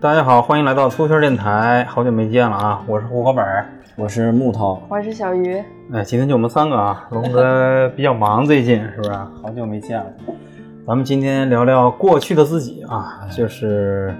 [0.00, 2.84] 大家好，欢迎来到粗圈电台，好久没见了啊！
[2.86, 3.66] 我是户口本儿，
[3.96, 5.60] 我是木头，我是小鱼。
[5.92, 9.10] 哎，今天就我们三个啊，龙哥比较忙，最近是不是？
[9.10, 10.06] 好久没见了。
[10.86, 14.14] 咱们今天聊聊过去的自己啊，就是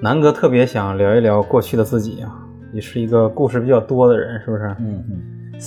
[0.00, 2.32] 南哥特别想聊一聊过去的自己啊，
[2.72, 4.64] 也是一个故事比较多的人，是不是？
[4.78, 5.60] 嗯嗯。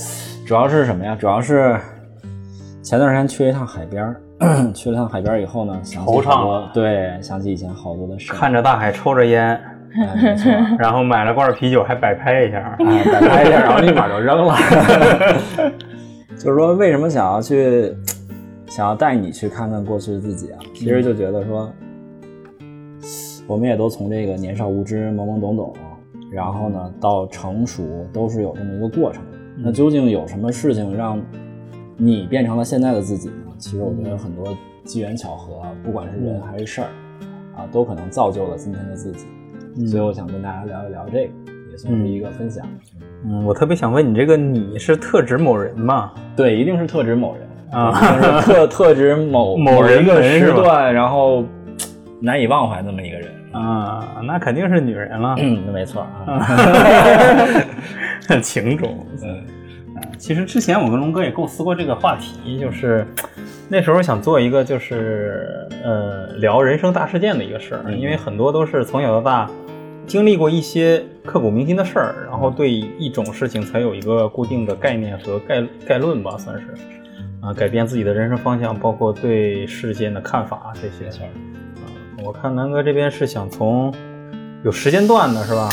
[0.48, 1.16] 主要是什么呀？
[1.16, 1.80] 主要是
[2.82, 4.20] 前段时间去了一趟海边儿。
[4.74, 8.32] 去了趟海边以后呢，想起好多，对，想起以前好多的事。
[8.32, 9.60] 看着大海，抽着烟，
[10.22, 10.50] 没错。
[10.80, 14.56] 然后买了罐啤酒，还摆拍一下，摆拍一下，然后立马就扔了。
[16.38, 17.94] 就是说，为什么想要去，
[18.68, 20.60] 想要带你去看看过去的自己啊？
[20.74, 21.70] 其实就觉得说，
[23.46, 25.74] 我们也都从这个年少无知、懵懵懂懂，
[26.32, 29.22] 然后呢，到成熟，都是有这么一个过程。
[29.58, 31.22] 那究竟有什么事情让
[31.98, 33.34] 你变成了现在的自己呢？
[33.60, 34.56] 其实我觉得很多
[34.86, 36.88] 机缘巧合，不管是人还是事儿，
[37.56, 39.28] 啊，都可能造就了今天的自己。
[39.86, 41.34] 所以我想跟大家聊一聊这个，
[41.72, 42.66] 也算是一个分享。
[43.26, 46.12] 嗯，我特别想问你，这个你是特指某人吗？
[46.36, 51.44] 对，一定是特指某人啊，特 特指某某一个时段，然后
[52.22, 55.36] 难以忘怀那么一个人啊，那肯定是女人了。
[55.38, 56.48] 嗯，没错啊，
[58.42, 59.06] 情种。
[59.22, 59.44] 嗯，
[60.18, 63.06] 其实之前我跟龙哥也构思过这个话题，就是。
[63.72, 69.48] 那时候想做一个就是呃聊人生大事件的一个事儿，因为很多都是从小到大
[70.08, 76.66] 经历过一些刻骨铭心的事儿，然后对一种事情才有一个固定的概念和概概论吧，算是
[77.42, 81.08] 啊改变自己的人生方向，包括对事件的看法这些。
[81.16, 81.86] 啊，
[82.26, 83.94] 我看南哥这边是想从
[84.64, 85.70] 有时间段的是吧？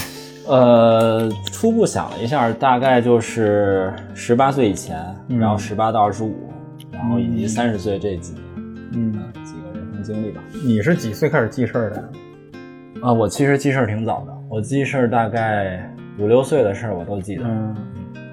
[0.48, 4.96] 呃，初步想了一下，大概就是十八岁以前，
[5.28, 6.50] 然后十八到二十五。
[6.92, 8.42] 然后以及三十岁这几年，
[8.94, 9.12] 嗯，
[9.44, 10.42] 几个人生经历吧。
[10.64, 12.02] 你是几岁开始记事儿的？
[13.02, 17.44] 啊，我其实记事儿挺早的，我记事儿大概五六岁的事儿我都记得。
[17.44, 17.76] 嗯，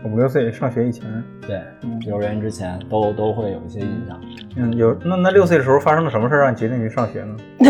[0.05, 1.03] 五六岁上学以前，
[1.41, 1.61] 对，
[2.07, 4.21] 幼儿园之前都都会有一些印象。
[4.55, 7.35] 嗯，有那那六岁的时候发生了什么事儿让你决定去上学呢？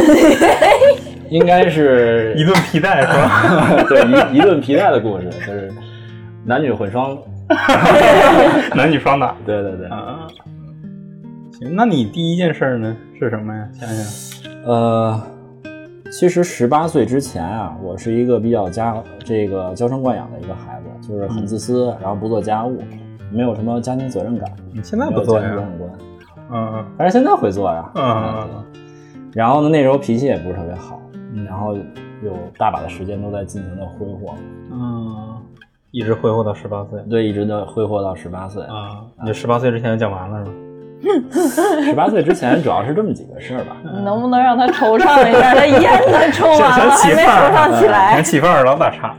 [1.34, 3.84] 应该是 一顿皮带是吧？
[3.90, 5.72] 对，一一顿皮带的故事，就是
[6.46, 7.18] 男女混双，
[8.76, 9.36] 男女双打。
[9.44, 9.90] 对对对。
[11.54, 13.68] 行那你第一件事呢是什么呀？
[13.74, 15.22] 想想，呃，
[16.12, 22.80] 其实十八岁之前啊，我是一个比较家这个娇生惯养的一个孩子，就是很自私，然后不做家务，
[23.32, 24.48] 没有什么家庭责任感。
[24.72, 25.50] 你现在不做呀？
[26.52, 27.92] 嗯，但是现在会做呀。
[27.96, 28.64] 嗯。
[29.34, 31.02] 然后呢，那时候脾气也不是特别好，
[31.46, 34.36] 然后有大把的时间都在尽情的挥霍。
[34.72, 35.38] 嗯，
[35.92, 37.00] 一直挥霍到十八岁。
[37.10, 38.64] 对，一直都挥霍到十八岁。
[38.64, 40.58] 啊，你十八岁之前就讲完了是吗？
[41.84, 45.54] 十八岁之前主要是这么几个事儿吧，能不能让他惆怅一下？
[45.54, 48.14] 他烟都抽完了，还没惆怅起来。
[48.14, 49.14] 想起范儿老打岔，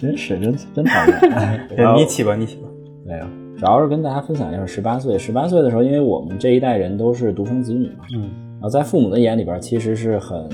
[0.00, 1.94] 真是真真讨厌。
[1.96, 2.68] 你起吧，你起吧。
[3.04, 3.24] 没有，
[3.58, 5.18] 主要是跟大家分享一下十八岁。
[5.18, 8.22] 十八岁的时候，因为我们这一代人都是独生子女嘛，嗯，
[8.54, 10.48] 然后在父母的眼里边，其实是很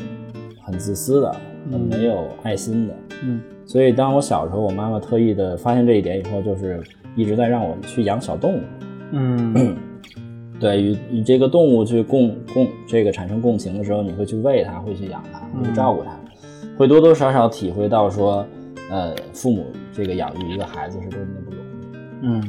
[0.64, 1.36] 很自私的，
[1.70, 3.40] 很没有爱心的，嗯。
[3.66, 6.82] 所以当我小时候，我妈妈特意的发现这一点以后，就是
[7.14, 8.60] 一直在让我去养小动物，
[9.12, 9.76] 嗯。
[10.60, 16.16] 对，与与这个动物去共共这个产生共情的时候，你会去喂它，会去养它，会去照顾它，
[16.78, 18.46] 会多多少少体会到说，
[18.88, 21.62] 呃，父母这个养育一个孩子是多么的不容易。
[22.22, 22.42] 嗯，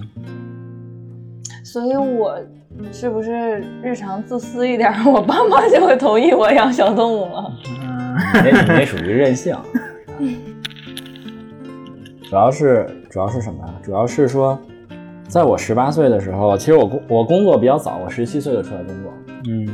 [1.64, 2.40] 所以我
[2.91, 7.52] 是不是日常自私一点， 我爸妈就会同意我养小动物了？
[7.81, 9.56] 嗯，那那属于任性。
[12.30, 13.74] 主要是主要是什么呀？
[13.84, 14.58] 主要是说。
[15.28, 19.12] 在我十八岁的时候，其实我工我工作比较早，我十七岁就出来工作，
[19.50, 19.68] 嗯，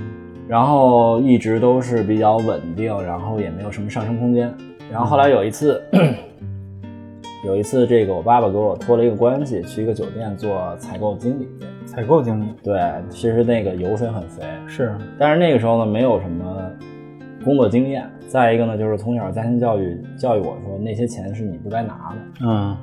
[0.48, 4.52] 然后一直都是比较稳定，然后也没有什么上升空间。
[4.90, 5.84] 然后后来有一次，
[7.46, 11.50] 有一次这个我爸爸给我托了一个关系，去一个酒店做采购经理。
[11.92, 14.96] 采购经理，对，其实那个油水很肥，是。
[15.20, 16.72] 但是那个时候呢，没有什么
[17.44, 18.10] 工作经验。
[18.30, 22.78] 再一个呢，就是从小家庭教育教育我说，那些钱是你不该拿的，嗯。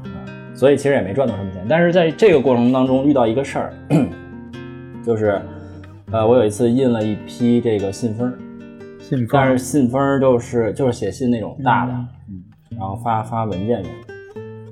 [0.54, 3.72] 所以其实也没赚到什么钱，但是在这个过程当中遇到一个事儿，
[5.02, 5.40] 就是，
[6.10, 8.30] 呃，我有一次印了一批这个信封，
[8.98, 11.92] 信封，但是信封就是就是写信那种大的，
[12.28, 12.44] 嗯，
[12.76, 13.90] 然后发发文件用。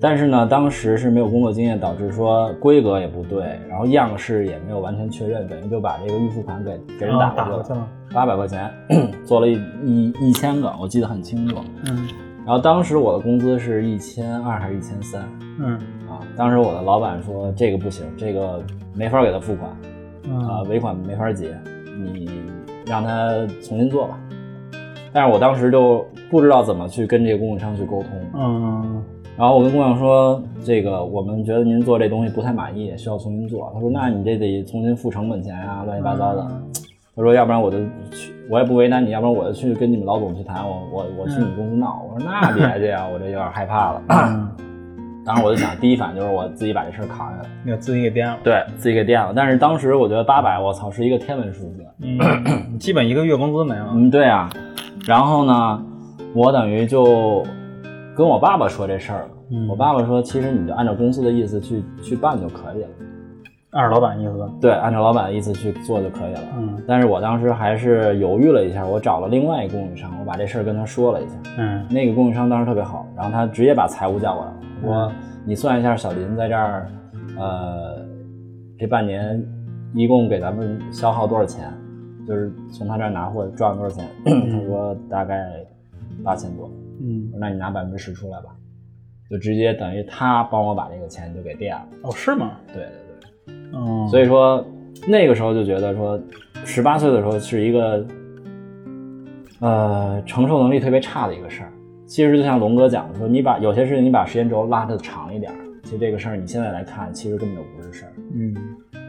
[0.08, 8.70] 但是呢，当时是没有工作经验，导致说规格也不对，然后样式也没有完全确认，等于就把这个预付款给给人打过去了，八百块钱，
[9.26, 11.56] 做了一一一千个，我记得很清楚，
[11.88, 12.06] 嗯。
[12.46, 15.28] 然后当时我的工资是一千二还是一千三？
[15.58, 15.72] 嗯
[16.08, 18.62] 啊，当时我的老板说这个不行，这个
[18.94, 19.68] 没法给他付款，
[20.48, 22.30] 啊，尾款没法结，你
[22.86, 24.16] 让他重新做吧。
[25.12, 28.10] 但是我当时就不知道怎么去跟这个供应商去沟通。
[28.34, 29.02] 嗯
[29.38, 33.70] 然后我跟供应商说，这个我们觉得您做这东西不太满意，需要重新做。
[33.74, 36.46] 他说，那你这得重新付成本钱呀、乱七八糟的。
[37.14, 37.78] 他说，要不然我就
[38.10, 42.02] 去，我也不为难你，要不然我就去跟你们老总去谈，我我我去你们公司闹。
[42.10, 44.02] 我说那别这样，我这有点害怕了。
[44.08, 44.48] 嗯，
[45.24, 48.38] 当时我就想，第一反应就是我自己把这事儿扛下来，要自己给垫了。
[48.42, 49.34] 对自己给垫了。
[49.36, 51.86] 但是当时我觉得八百，我操，是一个天文数字。
[52.00, 53.90] 嗯，基本一个月工资没了。
[53.92, 54.48] 嗯，对啊。
[55.06, 55.82] 然后呢，
[56.34, 57.44] 我等于就
[58.16, 59.28] 跟我爸爸说这事儿了。
[59.50, 62.88] 嗯我爸爸说，其实你就按照公司的意思去去办就可以了。
[63.72, 64.50] 按照老板意思。
[64.58, 66.40] 对，按照老板的意思去做就可以了。
[66.56, 71.34] 嗯但是我当时还是犹豫了一下，我找了另外一个供应商，我把这事儿跟他说了一下。
[71.58, 75.12] 嗯那个供应商当时特别好，然后他直接把财务叫过来了，说
[75.44, 76.86] 你算一下小林在这儿，
[77.38, 77.98] 呃，
[78.78, 79.44] 这半年
[79.94, 81.70] 一共给咱们消耗多少钱，
[82.26, 84.08] 就是从他这儿拿货赚了多少钱？
[84.24, 85.50] 他说大概
[86.24, 88.54] 八千多，嗯那你拿百分之十出来吧，
[89.30, 91.86] 就直接等于他帮我把这个钱就给垫了。
[92.02, 92.52] 哦，是吗？
[92.68, 92.84] 对对
[93.20, 93.54] 对。
[93.72, 94.64] 嗯，所以说
[95.06, 96.20] 那个时候就觉得说，
[96.64, 98.06] 十八岁的时候是一个
[99.60, 101.72] 呃承受能力特别差的一个事儿。
[102.06, 105.52] 其实就像龙哥讲的说，你把有些事情你把时间轴拉的长一点，
[105.82, 108.54] 其实这个事儿你现在来看，其实根本就不是事儿嗯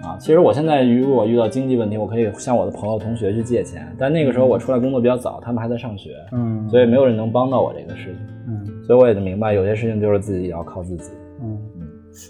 [0.04, 0.18] 啊。
[0.20, 8.16] 其实我现在如果遇到经济问题，我可以向我的朋友、同学去借钱，但那个时候我出来工作比较早，他们还在上学，嗯，所以没有人能帮到我这个事情。
[8.50, 11.12] 嗯所以我也就明白，有些事情就是自己要靠自己。
[11.42, 11.60] 嗯，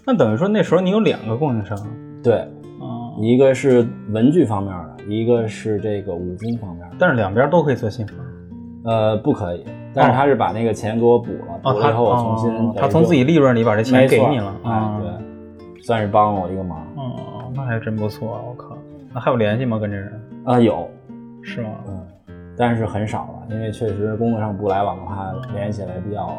[0.06, 1.78] 那等于说那时候你有两个供应商。
[2.24, 6.96] 对，啊，一个是文具方面的，一个是这个五金方面的。
[6.98, 8.18] 但是两边都可以做信封。
[8.86, 14.56] 呃，不可以，但是他是把那个钱给我补了，补了以后我重新他从自己利润里把这钱给你了。
[14.64, 16.80] 哎，啊对，算是帮了我一个忙。
[17.48, 18.78] 哦，那还真不错，我靠。
[19.14, 19.80] 那还有联系吗？
[19.80, 20.12] 跟这人？
[20.44, 20.90] 啊，有，
[21.42, 21.70] 是吗？
[21.88, 22.06] 嗯，
[22.58, 26.38] 但是很少了，因为确实工作上不来往的话，联系起来比较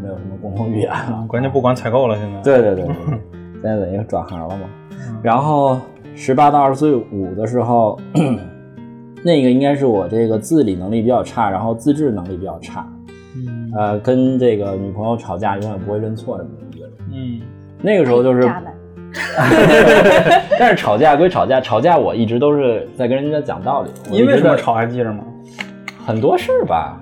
[0.00, 1.24] 没有什么共同语言了啊，。
[1.28, 2.40] 关键不管采购了，现在。
[2.42, 2.94] 对对对对，
[3.60, 4.66] 现在等于转行了嘛。
[5.08, 5.78] 嗯然后
[6.14, 7.98] 十八到二十岁五的时候，
[9.24, 12.86] 那个应该是我这个自理能力比较差，然后自制能力比较差，
[13.36, 16.94] 嗯呃，跟这个女朋友吵架永远不会认错这么一个人。
[17.12, 17.40] 嗯
[17.80, 18.48] 那个时候就是。
[20.58, 23.90] 但是吵架归吵架，吵架我一直都是在跟人家讲道理。
[24.10, 25.24] 我因为什么吵还记着吗？
[26.06, 26.98] 很多事儿吧，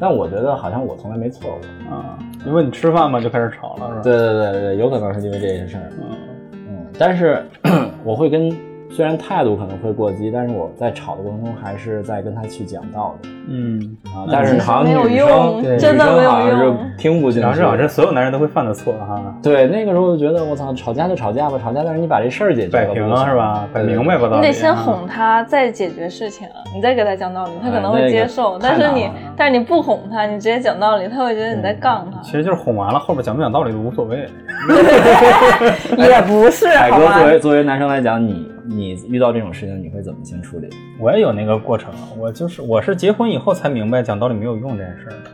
[0.00, 1.96] 但我觉得好像我从来没错过。
[1.96, 4.00] 啊，因为你吃饭嘛就开始吵了，是吧？。
[4.02, 5.90] 对对对对，有可能是因为这些事儿。
[6.00, 6.16] 嗯
[6.52, 7.44] 嗯，但是
[8.04, 8.50] 我会跟，
[8.94, 14.22] 虽然态度可能会过激，但是我在吵的过程中还是在跟他去讲道理嗯，啊。
[14.30, 17.46] 但是好像没有女用生，真的没有用是听不进去。
[17.46, 23.66] 然后这好像所有男人都会犯的错哈，对，那个时候就觉得我操，吵架就吵架吧，吵架，但是你把这事儿解决摆平了是吧？
[23.72, 28.56] 摆明白吧，你得先啊哄他，再解决事情，你再给他讲道理，他可能会哎那个接受。
[28.60, 32.20] 但是你，但是你不哄他，你直接讲道理，他会觉得你在杠他。
[32.22, 34.28] 其实就是哄完了，后面讲不讲道理都无所谓。
[35.98, 40.68] 也不是，海哥作为作为男生来讲，你你遇到这种事情，你会怎么先处理？
[40.98, 45.30] 我也有那个过程，我就是我是结婚以后才明白讲道理没有用这件事儿的。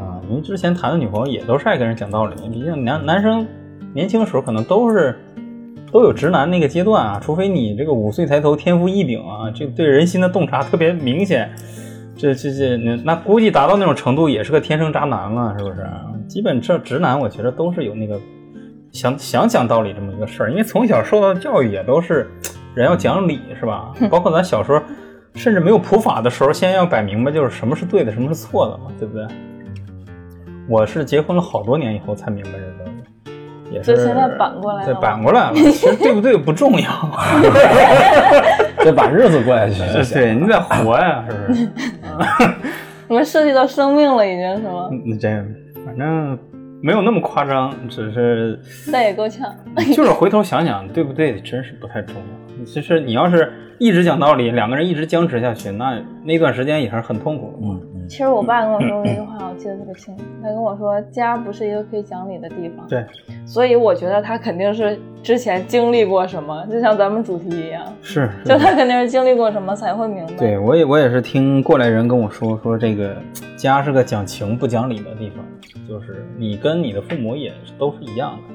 [0.00, 3.46] 啊，因为之前谈的女朋友也都是爱跟人讲道理，毕竟男男生
[3.94, 5.18] 年轻的时候可能都是
[5.92, 11.50] 都有直男那个阶段啊，除非你这个五岁抬头天赋异禀啊，这对人心的洞察特别明显，
[12.16, 15.86] 这这这那那估计达到那种程度也是个天生渣男了，是不是？
[16.28, 18.20] 基本这直男我觉得都是有那个
[18.90, 22.28] 想想讲道理这么一个事儿，因为从小受到的教育也都是
[22.76, 23.90] 人要讲理，是吧？
[24.10, 24.80] 包括咱小时候，
[25.34, 29.26] 甚至没有普法的时候，先要摆明白就是什么是对的，什么是错的嘛，对不对？
[30.68, 35.54] 我是结婚了好多年以后才明白这个，也是就现在反过来了对，吗反过来了。
[35.54, 36.90] 其实对不对不重要，
[38.84, 40.12] 得把日子过下去。
[40.12, 41.68] 对你得活呀，是不是？
[43.08, 44.88] 你们涉及到生命了，已经是吗？
[44.90, 45.28] 嗯，这
[45.84, 46.38] 反正
[46.82, 49.48] 没有那么夸张，只是那也够呛。
[49.94, 52.45] 就是回头想想，对不对，真是不太重要。
[52.64, 57.78] 其实你要是一直讲道理，两个人一直僵持下去，那那段时间也是很痛苦的嘛。
[57.82, 60.22] 嗯嗯，其实我爸跟我说过一句话，我记得特别清楚。
[60.42, 62.86] 他跟我说，家不是一个可以讲理的地方。
[62.88, 63.04] 对，
[63.44, 70.34] 所以我觉得他肯定是之前经历过什么，就像咱们主题一样，是，就他肯定是经历过什么才会明白。
[70.34, 73.16] 对我也我也是听过来人跟我说，说这个
[73.56, 75.44] 家是个讲情不讲理的地方，
[75.88, 78.54] 就是你跟你的父母也都是一样的，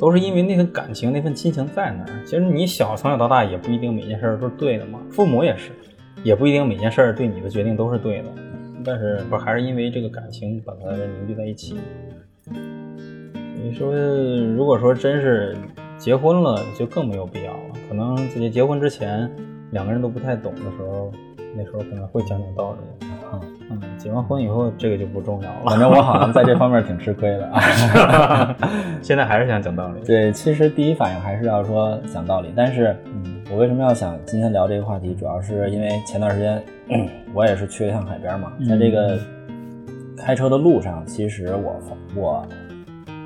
[0.00, 2.24] 都是因为那份感情、那份亲情在那儿。
[2.24, 5.72] 其实你小从小到大也不一定每件事都是对的嘛，父母也是，
[6.24, 8.28] 也不一定每件事对你的决定都是对的，
[8.82, 11.76] 但是不还是因为这个感情把它凝聚在一起。
[13.62, 13.94] 你说，
[14.56, 15.54] 如果说真是
[15.98, 17.60] 结婚了，就更没有必要了。
[17.86, 19.30] 可能自己结婚之前，
[19.72, 21.12] 两个人都不太懂的时候，
[21.56, 22.78] 那时候可能会讲讲道理。
[23.32, 23.40] 嗯
[23.70, 25.60] 嗯，结完婚以后这个就不重要了。
[25.66, 28.56] 反正我好像在这方面挺吃亏的啊。
[29.00, 30.00] 现在还是想讲道理。
[30.04, 36.60] 对，其实第一反应还是要说讲道理，但是，嗯，我为什么要想今天聊这个话题，主要是因为前段时间
[37.32, 39.16] 我也是去了一趟海边嘛，在这个
[40.16, 41.80] 开车的路上，其实我
[42.16, 42.46] 我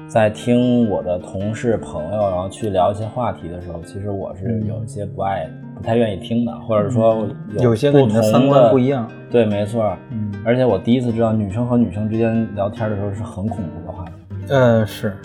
[0.06, 7.26] 在听我的同事朋友，然后去聊一些话题的时候，其实我是有一些不爱、不太愿意听的，或者说
[7.58, 9.10] 有些跟你的三观不一样。
[9.30, 9.96] 对，没错。
[10.10, 14.12] 嗯，而且我第一次知道女生和女生之间聊天的时候是很恐怖的话题。
[14.48, 15.16] 呃，是，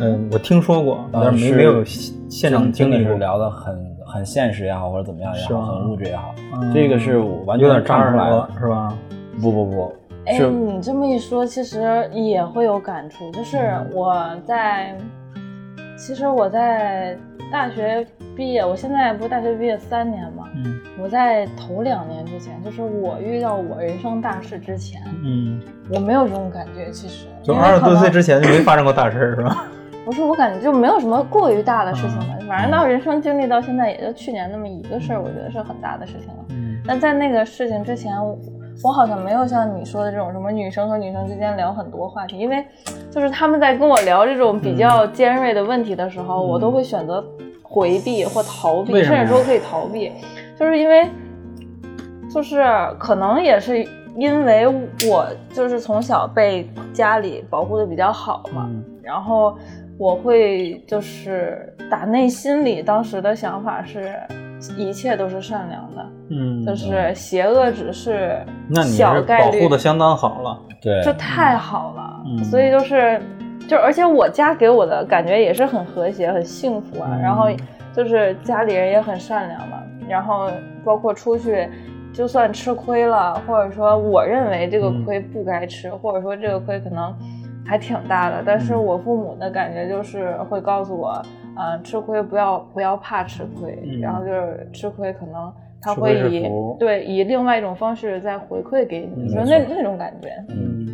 [0.00, 1.82] 嗯，我听说过，但是没没有
[2.28, 3.14] 现场经历过。
[3.16, 8.92] 聊的很很现实也好，或者怎么样也好，很物质也好，嗯这个是我完全有点扎出来了，是吧？
[9.40, 9.94] 不不不，
[10.26, 13.30] 哎，你这么一说，其实也会有感触。
[13.32, 13.58] 就是
[13.92, 14.96] 我在，
[15.96, 17.16] 其实我在
[17.50, 18.06] 大学
[18.36, 25.60] 毕业，我现在不是大学毕业三年嘛，嗯我在头两年之前，就是我遇到我人生大事之前，嗯，
[25.92, 26.90] 我没有这种感觉。
[26.90, 29.66] 其实就二十多岁之前就没发生过大事儿，是吧？
[30.04, 32.26] 不是，我感觉就没有什么过于大的事情了。
[32.28, 36.44] 嗯反正到人生经历到现在，也就去年那么一个事儿，我觉得是很大的事情了。
[36.50, 38.38] 嗯但在那个事情之前，我
[38.84, 42.62] 我好像没有像你说的这种什么女生和女生之间聊很多话题，因为
[43.10, 47.24] 就是他们在跟我聊这种比较尖锐的问题的时候，我都会选择
[47.74, 50.12] 回避或逃避，甚至说可以逃避，
[50.56, 51.08] 就是因为
[52.32, 52.62] 就是
[53.00, 53.84] 可能也是
[54.16, 54.64] 因为
[55.10, 58.84] 我就是从小被家里保护的比较好嘛，嗯。
[59.02, 59.58] 然后
[59.98, 64.14] 我会就是打内心里当时的想法是，
[64.78, 68.38] 一切都是善良的，嗯，就是邪恶只是
[68.84, 70.58] 小概率，保护的相当好了。
[70.80, 72.44] 对，这太好了，嗯。
[72.44, 73.20] 所以就是
[73.68, 77.46] 就而且我家给我的感觉也是很和谐、很幸福啊，嗯然后
[77.92, 80.50] 就是家里人也很善良嘛，然后
[80.84, 81.68] 包括出去。
[82.16, 87.12] 就算吃亏了，或者说我认为这个嗯亏不该吃，或者说这个亏可能
[87.66, 91.20] 还挺大的，但嗯是我父母的感觉就是会告诉我，
[91.58, 95.52] 嗯、吃亏不要不要怕吃亏，嗯然后就是吃亏可能
[95.82, 100.28] 他会以对以另外一种方式再回馈给你，嗯就那那种感觉。
[100.50, 100.93] 嗯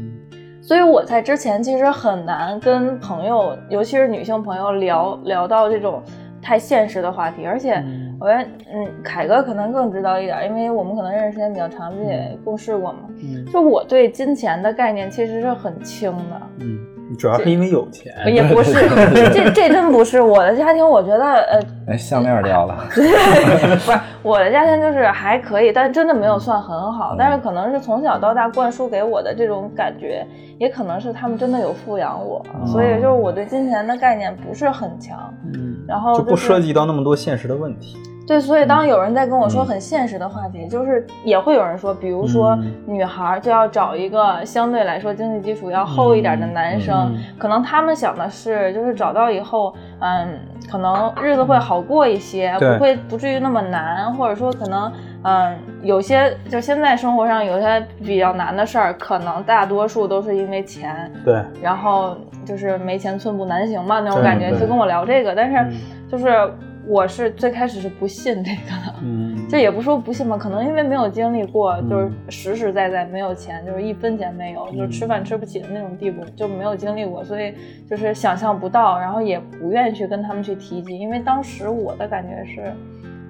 [0.70, 6.00] 所以我在之前其实很难跟朋友，尤其是女性朋友聊聊到这种
[6.40, 13.00] 太现实的话题，而且嗯我觉得，嗯，凯哥可能更知道一点，因为我们可能认识时间比较长，并且共事过嘛。
[13.20, 16.78] 嗯就我对金钱的概念其实是很轻的，嗯，
[17.18, 18.12] 主要是因为有钱。
[18.26, 18.72] 也不是，
[19.32, 23.00] 这这真不是我的家庭，我觉得呃，哎，项链掉了， 不
[23.92, 27.14] 是我的家庭就是还可以，但真的没有算很好。
[27.18, 30.26] 但是可能是从小到大灌输给我的这种感觉，
[30.58, 35.18] 也可能是他们真的有富养我，所以就是我对金钱的概念不是很强。
[35.54, 37.96] 嗯，然后就不涉及到那么多现实的问题。
[38.26, 39.66] 对，所以当有人在跟我说嗯。
[39.66, 42.72] 很现实的话题，就是也会有人说，比如说嗯。
[42.86, 47.22] 女孩就要找一个相对来说经济基础要厚一点的男生，嗯。
[47.38, 50.38] 可能他们想的是，就是找到以后，嗯，
[50.70, 52.74] 可能日子会好过一些，对。
[52.74, 54.92] 不会不至于那么难，或者说可能，
[55.24, 65.72] 嗯，有些就现在生活上有些比较难的事儿，可能大多数都是因为钱，对，然后就是没钱寸步难行嘛那种感觉，就跟我聊这个，但是嗯。
[66.10, 66.26] 就是
[66.90, 68.94] 我是最开始是不信这个的。
[69.00, 77.54] 嗯， 这也不说不信吧，可能因为没有经历过，嗯就是实实在在没有钱，就是一分钱没有，就是吃饭吃不起的那种地步，就没有经历过，所以
[77.88, 82.72] 就是想象不到，然后也不愿意去跟他们去提及，因为当时我的感觉是，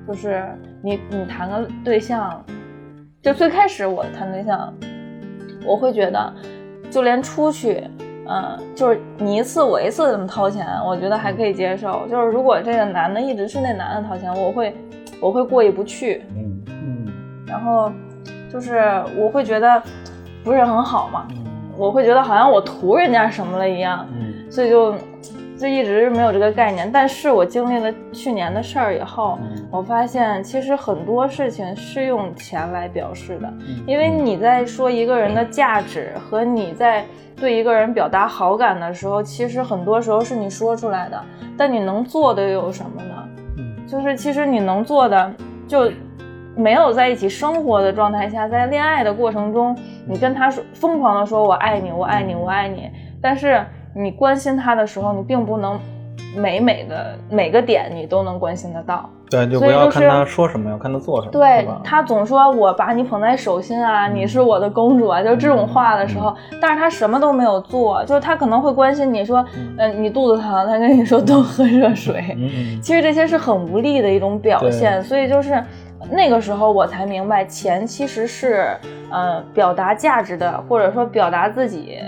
[0.09, 0.43] 就是
[0.83, 2.43] 你你谈个对象，
[3.21, 4.73] 就最开始我谈对象，
[5.67, 6.35] 我会觉得，
[6.91, 7.85] 就连出去。
[8.31, 12.07] 嗯，就是你一次我一次这么掏钱，我觉得还可以接受。
[12.09, 14.77] 就是如果这个男的一直是那男的掏钱，我会
[15.21, 16.23] 我会过意不去。
[16.37, 17.13] 嗯嗯
[17.47, 17.91] 然后
[18.53, 19.83] 就是我会觉得
[20.45, 21.37] 不是很好嘛，嗯
[21.77, 24.95] 我会觉得好像我图人家什么了一样，嗯所以就
[25.61, 26.91] 就一直没有这个概念。
[26.91, 37.05] 但是我经历了去年的事儿以后，嗯我发现其实很多事情是用钱来表示的，嗯因为你在说一个人的价值和你在
[37.37, 41.23] 对一个人表达好感的时候，其实很多时候是你说出来的，
[41.59, 43.29] 但你能做的又有什么呢？
[43.59, 45.33] 嗯就是其实你能做的，
[45.69, 45.91] 就
[46.57, 49.77] 没有在一起生活的状态下，在恋爱的过程中，
[50.07, 52.91] 你跟他说疯狂的说我爱你，我爱你，我爱你，
[53.23, 55.79] 但是你关心他的时候，你并不能
[56.37, 59.09] 每每的每个点你都能关心得到。
[59.31, 61.31] 对，就不要看他说什么，要看他做什么。
[61.31, 69.45] 对他总说我把你捧在手心啊，你是我的公主啊，就是这种话的时候，但是他什么都没有做，就是他可能会关心你说，
[69.79, 75.63] 嗯、你肚子疼，他跟你说多喝热水，嗯嗯其实这些是很无力的一种表现，所以就是
[76.11, 78.77] 那个时候我才明白，钱其实是
[79.13, 82.01] 呃表达价值的，或者说表达自己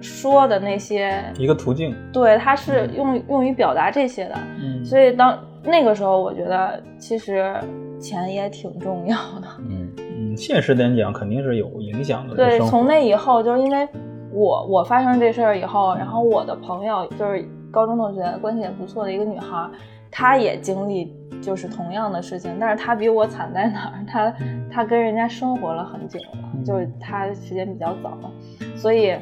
[0.00, 1.96] 说的那些一个途径。
[2.12, 4.34] 对，它是用用于表达这些的。
[4.60, 7.54] 嗯，所以当那个时候，我觉得其实
[8.00, 9.48] 钱也挺重要的。
[9.58, 12.36] 嗯嗯，现实点讲，肯定是有影响的。
[12.36, 13.88] 对，从那以后，就是因为
[14.32, 19.68] 我我发生这事儿以后，然后我的朋友就是高中同学，关系也不错的一个女孩，
[20.10, 21.12] 她也经历
[21.42, 24.04] 就是同样的事情，但是她比我惨在哪儿？
[24.06, 24.34] 她
[24.70, 28.30] 她跟人家生活了很久了，就是她时间比较早了，
[28.76, 29.16] 所以。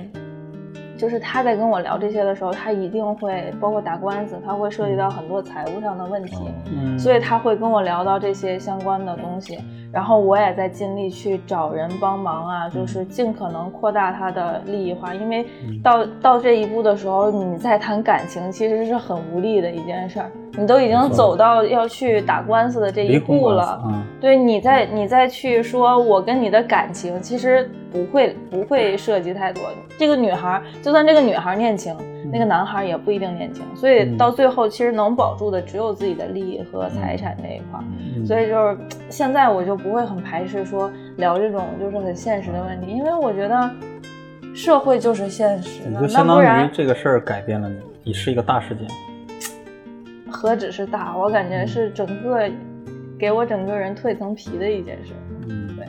[0.96, 6.36] 就是他在跟我聊这些的时候，他一定会包括打官司，他会涉及到很多财务上的问题，
[6.66, 9.58] 嗯，所以他会跟我聊到这些相关的东西，
[9.92, 15.46] 然后我也在尽力去找人帮忙啊，就是尽可能扩大他的利益化，因为
[15.82, 23.82] 到到这一步的时候，你再谈感情其实是很无力的一件事儿，你都已经走到要去打官司的这一步了，
[24.20, 29.62] 对你再你再去说我跟你的感情，其实不会不会涉及太多。
[29.98, 31.94] 这个女孩，就算这个女孩念情，
[32.32, 37.80] 那个男孩也不一定念情，所以到最后其实能保住的只有自己的利益和财产这一块
[38.26, 43.70] 所以就是现在我就不会很排斥说聊这种就是很现实的问题，因为我觉得
[44.54, 48.86] 社会就是现实的，就相当于不然这个事儿改变了你，你是一个大事件。
[50.36, 52.38] 何止是大，我感觉是整个
[53.18, 55.14] 给我整个人蜕层皮的一件事。
[55.48, 55.86] 嗯，对。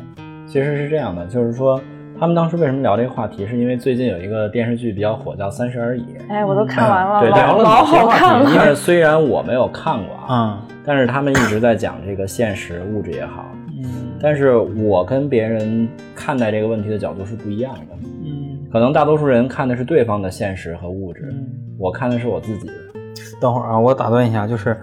[0.47, 1.81] 其实是这样的，就是说
[2.17, 6.01] 他们当时为什么聊这个话题，是因为最近有一个电视剧比较火，叫《三十而已》。
[6.29, 8.49] 哎，我都看完了，对，聊了老好看了。
[8.55, 8.75] 但是。
[8.75, 13.45] 虽然我没有看过啊，啊，但是他们一直在讲这个现实物质也好，
[13.83, 13.83] 嗯
[14.21, 15.85] 但是我跟别人
[16.15, 17.97] 看待这个问题的角度是不一样的。
[18.23, 21.47] 嗯可能大多数人看的是对方的现实和物质，嗯。
[21.77, 22.73] 我看的是我自己的。
[23.39, 24.75] 等会儿啊，我打断一下，就是，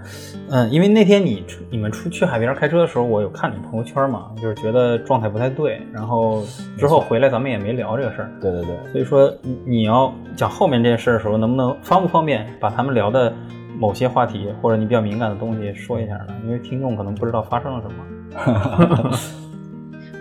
[0.50, 6.42] 嗯，因为那天你出你们出去海边开车的时候，我有看你朋友圈嘛，就是觉得状态不太对，然后
[6.78, 13.32] 之后回来咱们也没聊这个事儿，对对对，所以说你你要讲后面这件事的时候，能不能方不方便把他们聊的
[13.78, 16.28] 某些话题或者你比较敏感的东西说一下呢？
[16.44, 19.10] 因为听众可能不知道发生了什么，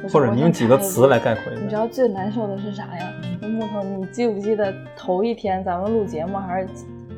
[0.11, 1.61] 或者你用几个词来概括一下。
[1.61, 3.11] 你知道最难受的是啥呀？
[3.41, 6.67] 木头，你记不记得头一天咱们录节目还是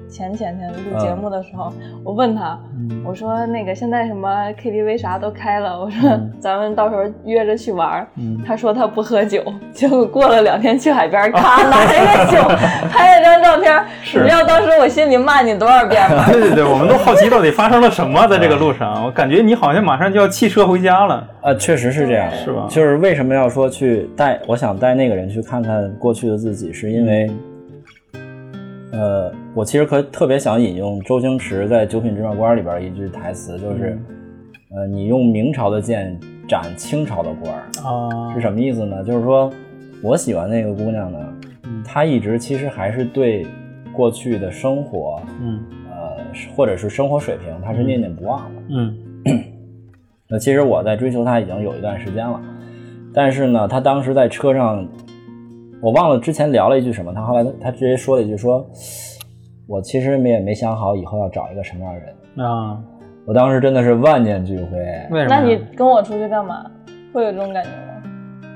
[0.10, 1.72] 前前天录节目的时候，
[2.04, 3.04] 我问他，嗯。
[3.06, 6.32] 我说那个现在什么 KTV 啥都开了，我说嗯。
[6.40, 8.06] 咱们到时候约着去玩
[8.46, 12.48] 他说他不喝酒， 结果过了两天去海边，咔 拿一个酒
[12.90, 13.84] 拍了张照片。
[14.04, 14.20] 是。
[14.20, 16.26] 你知道当时我心里骂你多少遍吗？
[16.32, 19.04] 对对对，我们都好奇到底发生了什么在这个路上。
[19.06, 21.28] 我感觉你好像马上就要弃车回家了。
[21.42, 22.66] 呃，确实是这样，是吧？
[22.70, 27.30] 就是为什么要说去带，我想带那个人去看看过去的自己，是因为，
[28.96, 34.00] 呃，我其实可特别想引用周星驰在《九品芝麻官》里边一句台词，就是，
[34.74, 39.04] 呃，你用明朝的剑斩清朝的官儿，啊是什么意思呢？
[39.04, 39.52] 就是说
[40.02, 41.20] 我喜欢那个姑娘呢，
[41.64, 43.46] 嗯她一直其实还是对
[43.92, 46.18] 过去的生活，嗯呃，
[46.56, 48.62] 或者是生活水平，她是念念不忘的。
[48.70, 48.98] 嗯
[50.28, 52.40] 那其实我在追求她已经有一段时间了，
[53.14, 54.88] 但是呢，她当时在车上，
[55.86, 58.68] 我忘了之前聊了一句什么，他后来他直接说了一句说，
[59.68, 62.44] 我其实也没想好以后要找一个什么样的人。
[62.44, 62.82] 啊，
[63.24, 64.80] 我当时真的是万念俱灰。
[65.12, 65.30] 为什么？
[65.30, 66.66] 那你跟我出去干嘛？
[67.14, 68.02] 会有这种感觉吗？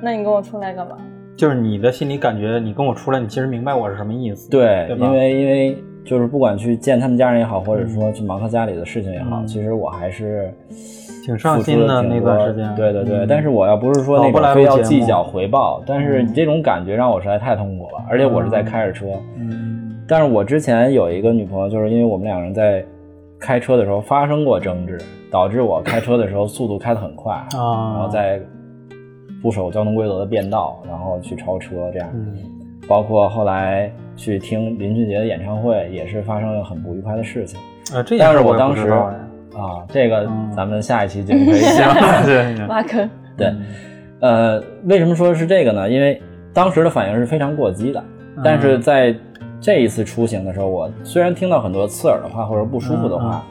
[0.02, 0.98] 那你跟我出来干嘛？
[1.38, 4.50] 就是你的心里感觉，你跟我出来，你其实明白我是什么意思。
[4.50, 9.48] 对，对因为因为就是不管去见他们家人也好，或者说去忙他家里的事情也好，嗯。
[9.48, 10.54] 其实我还是
[11.24, 12.74] 挺上心的那段时间。
[12.76, 13.28] 对对对，嗯。
[13.28, 19.06] 但是我要不是说那老不来种非要计较回报，但是你这种感觉让我实在太痛苦了，而且我是在开着车。
[19.38, 19.96] 嗯。
[20.08, 22.84] 但是我之前有一个女朋友，就是因为我们两个人在
[23.40, 24.98] 开车的时候发生过争执，
[25.32, 28.42] 导致我开车的时候速度开得很快，啊，然后在
[29.44, 32.10] 不守交通规则的变道，然后去超车这样。
[32.14, 32.36] 嗯。
[32.88, 37.58] 包括后来去听林俊杰的演唱会，也是发生了很不愉快的事情
[37.96, 39.16] 啊，这件但是我当时啊。
[39.88, 41.78] 这个嗯咱们下一期节目可以行
[42.58, 42.68] 讲。
[42.68, 43.10] 挖坑。
[43.36, 43.54] 对，
[44.20, 45.90] 呃，为什么说是这个呢？
[45.90, 46.22] 因为
[46.54, 48.04] 当时的反应是非常过激的，
[48.36, 49.16] 嗯但是在
[49.60, 53.44] 这一次出行的时候，我虽然听到很多刺耳的话或者不舒服的话，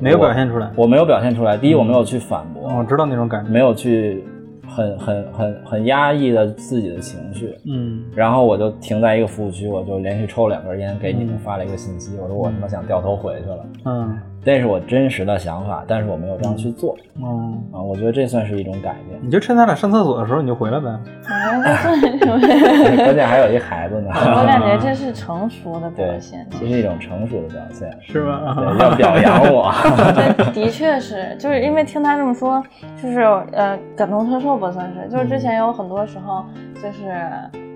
[0.00, 0.70] 没有表现出来。
[0.76, 1.56] 我没有表现出来。
[1.56, 3.50] 第一，我没有去反驳，我知道那种感觉。
[3.50, 4.24] 没有去
[4.66, 7.56] 很很很很压抑的自己的情绪。
[7.64, 13.66] 嗯然后我就停在一个服务区，我就连续抽了两根烟，给你们嗯发了一个信息，我说我他妈想掉头回去了。
[13.84, 17.80] 嗯那是我真实的想法，但是我没有这样去做嗯，啊。
[17.80, 19.18] 我觉得这算是一种改变。
[19.22, 20.86] 你就趁他俩上厕所的时候你就回来呗。
[23.04, 26.46] 关键还有一孩子呢， 我感觉这 是成熟的表对，现。
[26.50, 28.54] 这是一种成熟的表现，是吗？
[28.56, 29.72] 对，要表扬我。
[30.14, 32.62] 对，的确是，就是因为听他这么说，
[33.02, 33.20] 就是
[33.52, 35.08] 呃感同身受吧，算是。
[35.08, 37.14] 就是之前有很多时候，就是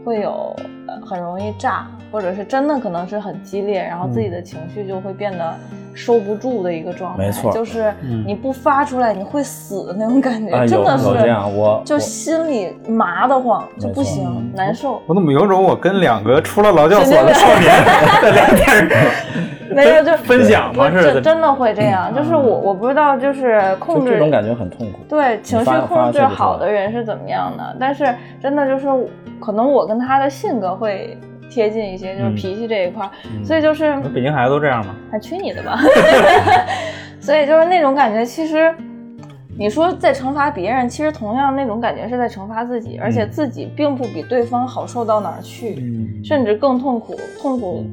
[0.09, 5.55] 会有呃很容易炸，或者是真的可能是很激烈，然后自己的情绪就会变得
[5.92, 7.25] 收不住的一个状态。
[7.27, 15.03] 没错就是嗯你不发出来，你会死的那种感觉，真的是有这样，我就心里麻得慌，就不行，难受。
[15.07, 17.71] 我怎么有种我跟两个出了劳教所的少年
[18.23, 18.88] 在聊天儿？
[19.85, 24.99] 没有就分享吗不是真真的会这样，就是我我不知道，就是控制这种感觉很痛苦。
[25.09, 27.77] 对情绪控制好的人是怎么样的？
[27.79, 28.87] 但是真的就是
[29.41, 31.17] 可能我跟他的性格会
[31.51, 33.11] 贴近一些，就是嗯脾气这一块儿，
[33.45, 34.95] 所以就是北京孩子都这样吗？
[35.11, 35.79] 还去你的吧！
[37.21, 38.75] 所以就是那种感觉，其实
[39.59, 47.85] 你说在惩罚别人，其实同样那种感觉是在惩罚自己，而且自己并不比对方好受到哪儿去，嗯甚至更痛苦，痛苦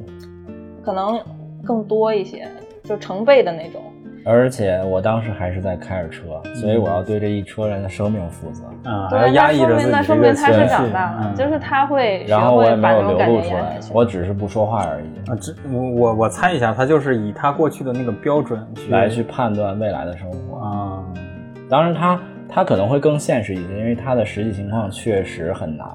[0.84, 1.18] 可能
[1.66, 2.48] 更多一些，
[2.84, 3.82] 就成倍的那种。
[4.28, 8.64] 而且我当时还是在开着车，所以我要对这一车人的生命负责。
[8.90, 13.78] 啊，还对，要压抑着自己那说明他是这个情绪长大了，嗯就是他会学然后我也没有流露出来。
[13.92, 20.58] 我只是不说话而已，啊，这我我我猜一下，他就是以他过去的那个标准去来去判断未来的生活。
[20.58, 21.04] 啊，
[21.70, 25.86] 当然他，他可能会更现实一些，因为他的实际情况确实很难。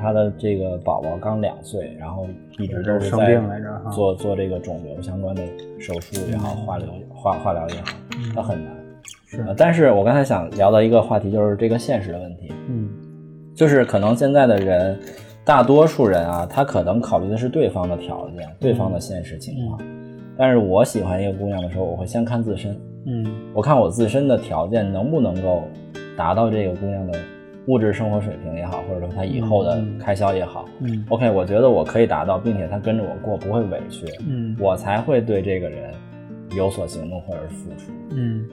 [0.00, 2.26] 他的这个宝宝刚两岁，然后
[2.58, 3.40] 一直都是在
[3.92, 5.42] 做做这个肿瘤相关的
[5.78, 7.96] 手术也好，化疗化化疗也好，
[8.34, 8.74] 他很难。
[9.26, 9.42] 是。
[9.42, 12.88] 呃但是我刚才想聊到一个话题就是这个现实的问题，嗯。
[13.54, 14.98] 就是可能现在的人，
[15.44, 19.78] 大多数人啊，他可能考虑的是对方的条件、对方的现实情况。
[20.36, 22.74] 但是我喜欢一个姑娘的时候，我会先看自身，
[23.06, 23.26] 嗯。
[23.52, 25.64] 我看我自身的条件能不能够
[26.16, 27.18] 达到这个姑娘的
[27.66, 30.64] 物质生活水平也好，或者说他以后的嗯嗯开销也好。
[30.80, 35.92] 嗯 OK，我觉得我可以达到，并且他跟着我过不会委屈，嗯我才会对这个人
[36.56, 37.92] 有所行动或者是付出。
[38.10, 38.44] 嗯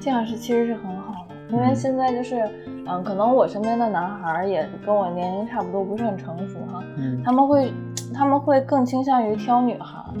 [0.00, 2.46] 这样是其实是很好的，因为现在就是，
[2.86, 7.72] 嗯，可能我身边的男孩儿也跟我年龄差不多，不是很成熟哈，嗯，他们会
[8.12, 10.14] 他们会更倾向于挑女孩儿，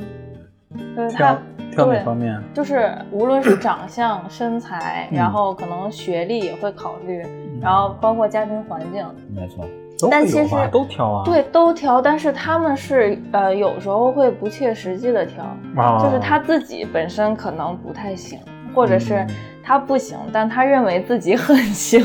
[0.96, 1.38] 就是他
[1.70, 2.40] 挑挑哪方面？
[2.54, 7.22] 就是无论是长相、身材，嗯然后可能学历也会考虑，
[7.64, 9.64] 然后包括家庭环境，没错，
[10.10, 15.42] 但其实都挑啊，对，都挑，但是他们是呃有时候会不切实际的挑，
[15.82, 18.38] 啊，就是他自己本身可能不太行，
[18.74, 19.28] 或者是嗯。
[19.66, 21.98] 他不行，但他认为自己 很行，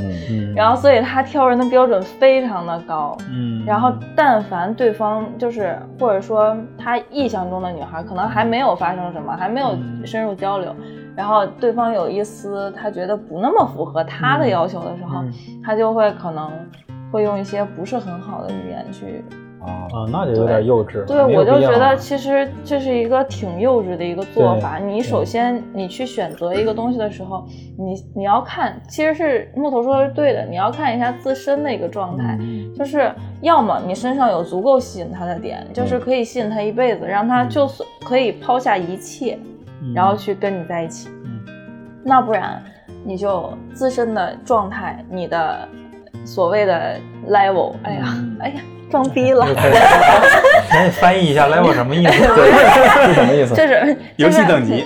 [0.00, 3.14] 嗯，嗯，然后所以他挑人的标准非常的高。
[3.30, 10.00] 嗯，然后，但凡对方就是，或者说他意象中的女孩，可能还没有发生什么，还没有嗯。
[10.06, 10.74] 深入交流，
[11.16, 15.32] 然后对方有一丝他觉得不那么符合他的要求的时候，嗯
[15.64, 16.50] 他就会可能
[17.10, 19.24] 会用一些不是很好的语言去
[19.60, 21.04] 啊，啊，那就有点幼稚了。
[21.04, 24.78] 对，我就觉得其实这是一个挺幼稚的一个做法。
[24.78, 27.46] 你首先你去选择一个东西的时候，
[27.78, 39.61] 你你要看，其实是木头说的是对的，你要看一下自身的一个状态，嗯就是要么你身上有足够吸引他的点，就是可以吸引他一辈子，让他就算可以抛下一切，嗯
[39.94, 41.08] 然后去跟你在一起。
[41.24, 41.40] 嗯
[42.04, 42.60] 那不然
[43.04, 45.68] 你就自身的状态，你的
[46.24, 49.46] 所谓的 level，哎呀，嗯哎呀，装逼了。
[50.70, 52.12] 来翻译一下 level 什么意思？
[53.06, 53.54] 是什么意思？
[53.54, 54.84] 就是游戏等级，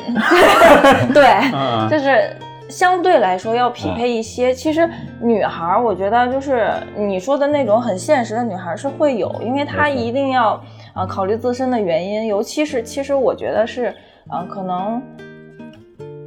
[1.14, 2.37] 对，嗯就是
[2.68, 4.52] 相对来说要匹配一些。
[4.52, 4.87] 其实
[5.20, 10.50] 女孩儿，我觉得就是你说的那种很现实的女孩儿是会有，因为她一定要
[10.92, 13.94] 啊、呃考虑自身的原因，尤其是其实我觉得是
[14.29, 15.03] 啊、呃可能。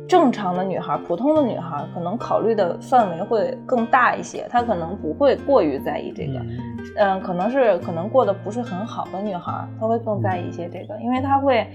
[0.07, 6.41] 正常的女孩儿，普通的女孩儿，可能考虑的范围会更大一些，她可能不会过于在意这个，
[6.97, 11.67] 嗯，可能是可能过得不是很好的女孩儿，她会更在意一些这个，因为她会，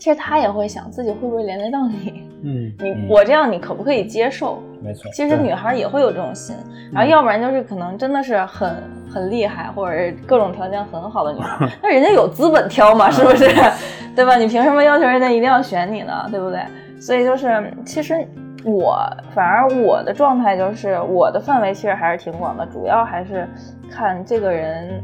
[0.00, 4.62] 其实她也会想自己会不会连累到你，嗯你、嗯我这样你可不可以接受？
[4.82, 6.54] 没错，其实女孩儿也会有这种心，
[6.92, 8.70] 然后要不然就是可能真的是很
[9.10, 13.48] 很厉害，或者是各种条件很好的女孩儿， 那人家有资本挑嘛，是不是？
[14.14, 14.36] 对吧？
[14.36, 16.26] 你凭什么要求人家一定要选你呢？
[16.30, 16.60] 对不对？
[17.00, 18.26] 所以就是，其实
[18.64, 18.96] 我
[19.34, 23.48] 反而我的状态就是，我的范围其实还是挺广的，主要还是
[23.90, 25.02] 看这个人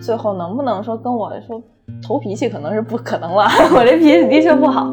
[0.00, 1.60] 最后能不能说跟我说
[2.02, 3.44] 投脾气，可能是不可能了，
[3.76, 4.90] 我这脾气的确不好，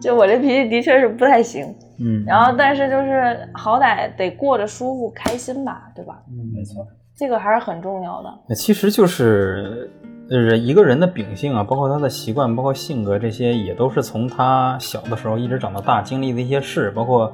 [0.00, 1.74] 就我这脾气的确是不太行。
[2.00, 6.22] 嗯，然后，但是就是好歹得过着舒服、开心吧，对吧？
[6.30, 8.54] 嗯没错，这个还是很重要的。
[8.54, 9.90] 其实就是
[10.30, 17.32] 呃，一个人的秉性啊，包括他的习惯，包括性格，这些也都是从他小的时候一直长到大经历的一些事，包括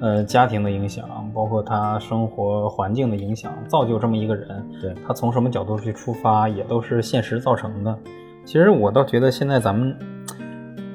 [0.00, 4.64] 呃家庭的影响，包括他生活环境的影响，造就这么一个人。
[4.80, 7.98] 对他从什么角度去出发，也都是现实造成的。
[8.44, 9.96] 其实我倒觉得现在咱们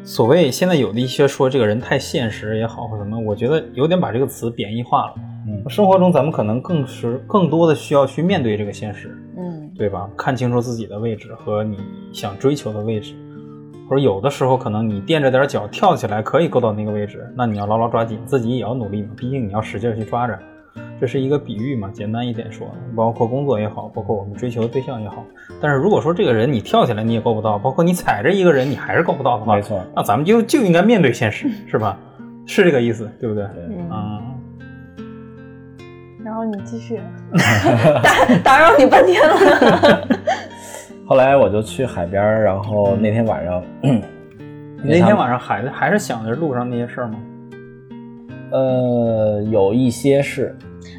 [0.09, 5.13] 所谓现在有的一些说这个人太现实也好或什么，我觉得有点把这个词贬义化了。
[5.47, 9.15] 嗯生活中咱们可能更是更多的需要去面对这个现实。
[9.37, 10.09] 嗯对吧？
[10.17, 11.77] 看清楚自己的位置和你
[12.11, 13.13] 想追求的位置，
[13.87, 19.09] 或者有的时候可能你垫着点脚跳起来可以够到那个位置，那你要牢牢抓紧，自己也要努力嘛。
[19.15, 20.35] 毕竟你要使劲去抓着，
[20.99, 25.25] 这是一个比喻嘛，简单一点说，包括工作也好，包括我们追求的对象也好。
[25.61, 31.97] 但是如果说这个人你跳起来你也够不到，包括你踩着一个人你还是够不到的话，没错，那咱们就就应该面对现实，是吧？
[32.45, 33.45] 是这个意思，对不对？
[33.91, 34.21] 嗯，
[36.25, 36.99] 然后你继续，
[38.03, 40.07] 打打扰你半天了。
[41.07, 43.63] 后来我就去海边，然后那天晚上，
[44.83, 47.19] 那天晚上 还还是想着路上那些事儿吗？
[48.51, 50.55] 呃，有一些是，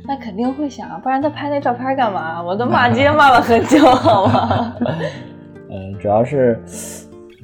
[0.06, 2.42] 那肯定会想，啊不然他拍那照片干嘛？
[2.42, 4.74] 我都骂街骂了很久， 好吗？
[5.70, 6.60] 嗯，主要是，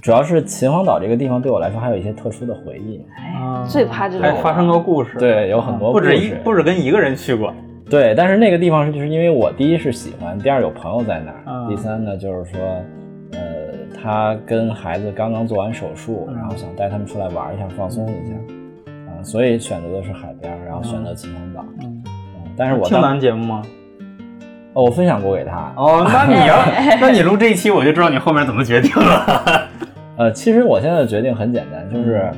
[0.03, 3.05] 主要是秦皇岛这个地方对我来说还有一些特殊的回忆。
[3.17, 3.33] 哎
[3.69, 7.53] 最怕这种还发生过故事，对，有很多不止一故事不止跟一个人去过，
[7.91, 12.61] 对，但是那个地方是就是因为我第一是喜欢，第二有朋友在那儿，嗯第三呢就是说，
[13.33, 13.39] 呃，
[14.01, 18.35] 他跟孩子刚刚做完手术，嗯然后想带他们出来玩一下，放松一下，
[19.11, 21.56] 啊、所以选择的是海边，然后选择秦皇岛。
[22.57, 23.63] 但是我听当咱节目吗？
[24.73, 25.73] 哦，我分享过给他。
[25.77, 26.57] 哦，那你要，
[27.01, 29.69] 那你录这一期，我就知道你后面怎么决定了。
[30.19, 32.31] 呃，其实我现在的决定很简单，就是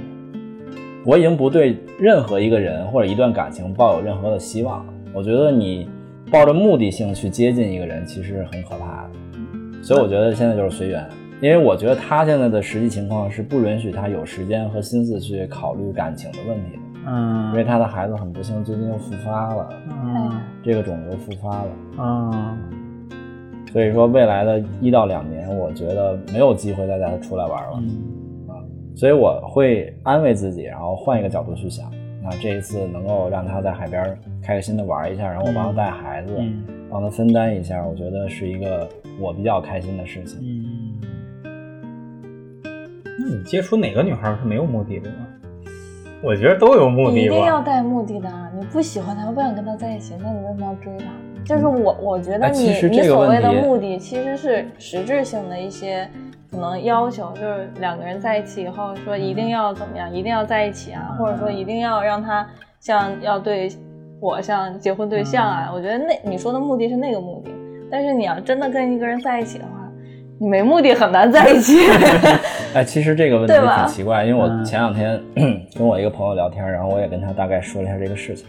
[1.04, 4.92] 我已经不对任何一个人或者一段感情抱有任何的希望了。
[5.12, 5.88] 我觉得你
[6.30, 9.10] 抱着目的性去接近一个人，其实很可怕的。
[9.82, 11.04] 所以我觉得现在就是随缘，
[11.40, 21.70] 因为我觉得他现在的实际情况是不允许他有时间和心思去考虑感情的问题的，嗯因为他的孩子很不幸最近又复发了，嗯这个肿瘤复发了。
[21.98, 22.58] 嗯
[23.72, 27.78] 所以说未来的一到两年，我觉得没有机会再带他出来玩了。
[27.80, 28.14] 嗯
[28.96, 31.88] 所以我会安慰自己，然后换一个角度去想。
[32.20, 34.02] 那这一次能够让他在海边
[34.42, 38.88] 开开心的玩一下，然后我帮他带孩子，嗯帮他分担一下，我觉得是一个
[39.20, 40.40] 我比较开心的事情。
[40.42, 41.00] 嗯。
[43.20, 45.26] 那你接触哪个女孩是没有目的的呢？
[46.22, 47.60] 我觉得都有目的你一定要。
[47.60, 48.28] 带目的的。
[48.58, 51.04] 你不喜欢他，不想跟他在一起，那你为什么要追他？
[51.44, 56.08] 就是我，我觉得哎你、你所谓的目的其实是实质性的一些
[56.50, 62.46] 可能要求，就是两个人在一起以后说一定要怎么样，一定要在一起啊，或者说一定要让他
[62.80, 63.70] 像要对
[64.20, 65.70] 我像结婚对象啊。
[65.72, 67.50] 我觉得那你说的目的是那个目的，
[67.90, 69.77] 但是你要真的跟一个人在一起的话，
[70.40, 71.74] 你没目的很难在一起。
[72.74, 75.20] 哎，其实这个问题挺奇怪，因为我嗯前两天
[75.76, 78.46] 跟我一个朋友聊天，然后我也跟他大概说了一下这个事情，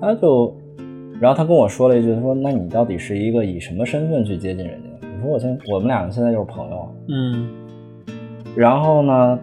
[0.00, 0.56] 他就，
[1.20, 7.48] 然后他跟我说了一句，他说：“那你到底是一个以什么身份去接近人家的？”我说：“我现我们两个现在就是朋友。”嗯
[8.56, 9.38] 然后呢，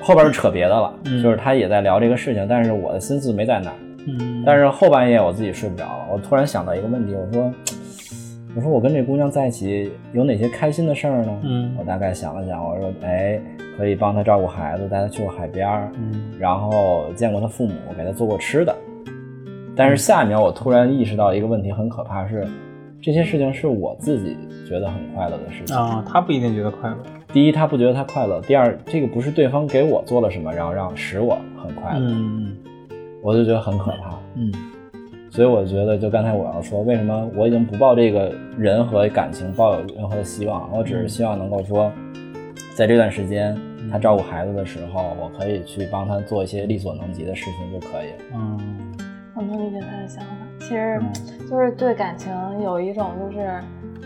[0.00, 3.76] 后边就扯别的了，嗯 就是他也在聊这个事情，但是我的心思没在那儿。
[4.06, 7.52] 嗯，但是后半夜我自己睡不着了，我突然想到一个问题，我说，
[8.56, 11.40] 我说我跟这姑娘在一起有哪些开心的事儿呢？
[11.42, 13.40] 嗯我大概想了想，我说，哎，
[13.76, 18.74] 可以帮她照顾孩子，带她去过海边儿，嗯然后见过她父母，给她做过吃的。
[19.76, 22.46] 但是下一秒我突然意识到一个问题，很可怕是，
[23.02, 24.36] 这些事情是我自己
[24.68, 25.76] 觉得很快乐的事情。
[25.76, 26.96] 啊，他不一定觉得快乐。
[27.32, 32.56] 第一，他不觉得他快乐；第二，这个不是对方给我做了什么，然后让使我很快乐，嗯
[33.20, 34.16] 我就觉得很可怕。
[34.36, 34.52] 嗯
[35.34, 41.90] 所以我觉得，就刚才我要说，为什么我已经不抱这个人和感情抱有任何的希望，我只是希望能够说，
[42.76, 43.58] 在这段时间
[43.90, 48.16] 他照顾孩子的时候，我可以去帮他做一些力所能及的事情就可以了。
[48.34, 48.94] 嗯。
[49.36, 51.02] 我能理解他的想法，其实
[51.50, 53.60] 就是对感情有一种就是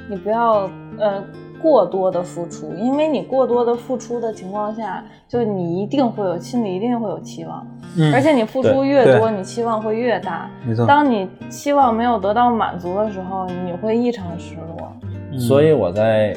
[0.09, 0.63] 你不要
[0.99, 1.23] 呃
[1.61, 7.67] 过多的付出，因为你过多的付出的情况下，就你一定会有心里一定会有期望，
[7.97, 10.51] 嗯，而且你付出越多，你期望会越大。
[10.67, 14.93] 没错，当你期望没有得到满足的时候，你会异常失落。
[15.33, 16.35] 嗯所以我在，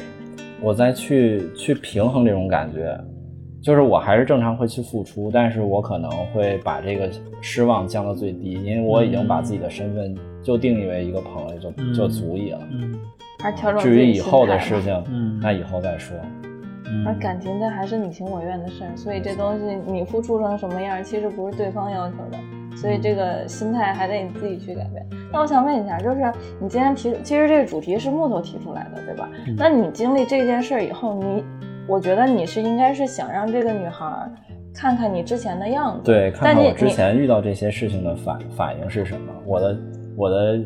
[0.60, 2.96] 我在去去平衡这种感觉，
[3.62, 7.08] 就是我还是正常会去付出，但是我可能会把这个
[7.40, 12.60] 失望降到最低，因为我已经把自己的身份就定义为一个朋友就嗯就足以了。
[13.80, 16.16] 至于以后的事情，嗯那以后再说。
[16.18, 25.02] 嗯而感情这还是你情我愿的事儿，所以这东西你付出成什么样，其实不是对方要求的，所以这个心态还得你自己去改变。
[25.32, 29.26] 那我想问一下，就是你今天提，其实这个主题是木头提出来的，对吧？
[29.56, 31.42] 那你经历这件事以后，你，
[31.88, 34.30] 我觉得你是应该是想让这个女孩
[34.74, 39.78] 看看你之前的样子，对，看看我之前遇到这些事情的反反应是什么，我的
[40.14, 40.60] 我的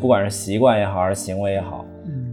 [0.00, 1.84] 不管是习惯也好，还是行为也好。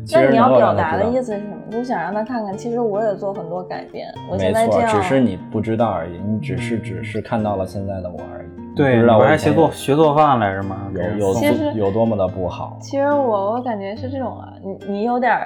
[0.10, 1.56] 那你要表达的意思是什么？
[1.70, 4.08] 就想让他看看，其实我也做很多改变。
[4.30, 6.20] 我现在这样，只是你不知道而已。
[6.26, 8.41] 你只是只是看到了现在的我而已。
[8.76, 10.90] 对，我还学做学做饭来着吗？
[10.96, 12.78] 有有有多么的不好？
[12.82, 15.38] 其实我我感觉是这种啊，你你有点，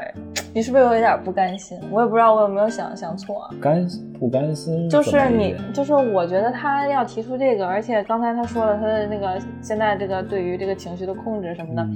[0.53, 1.77] 你是不是有一点不甘心？
[1.91, 3.49] 我也不知道我有没有想想错。
[3.59, 3.85] 甘
[4.19, 4.87] 不甘心？
[4.89, 11.87] 就是你，就是我觉得他要提出这个，而且刚才他说了他的那个现在这个对于这个情绪的控制什么的，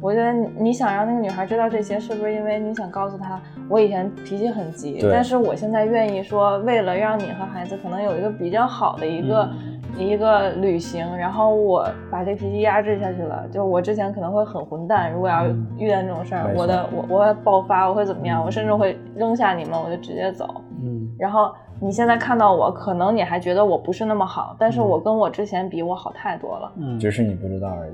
[0.00, 9.50] 我觉得你想让那个女孩知道这些，是不是因为你想告诉她，我以前脾气很急，但是我现在愿意说，为了让你和孩子可能有一个比较好的一个。
[9.98, 13.46] 一个旅行，然后我把这脾气压制下去了。
[13.50, 15.46] 就我之前可能会很混蛋，如果要
[15.78, 18.44] 遇见这种事儿，我的我我会爆发，我会怎么样？
[18.44, 20.62] 我甚至会扔下你们，我就直接走。
[20.82, 21.08] 嗯。
[21.18, 26.72] 然后你现在看到我，可能你还觉得我不是那么好，但是我跟我之前比，我好太多了。
[26.76, 26.98] 嗯。
[26.98, 27.92] 只是你不知道而已。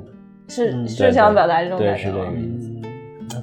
[0.48, 1.94] 是是想表达这种感觉。
[1.94, 2.82] 对，是这个意思。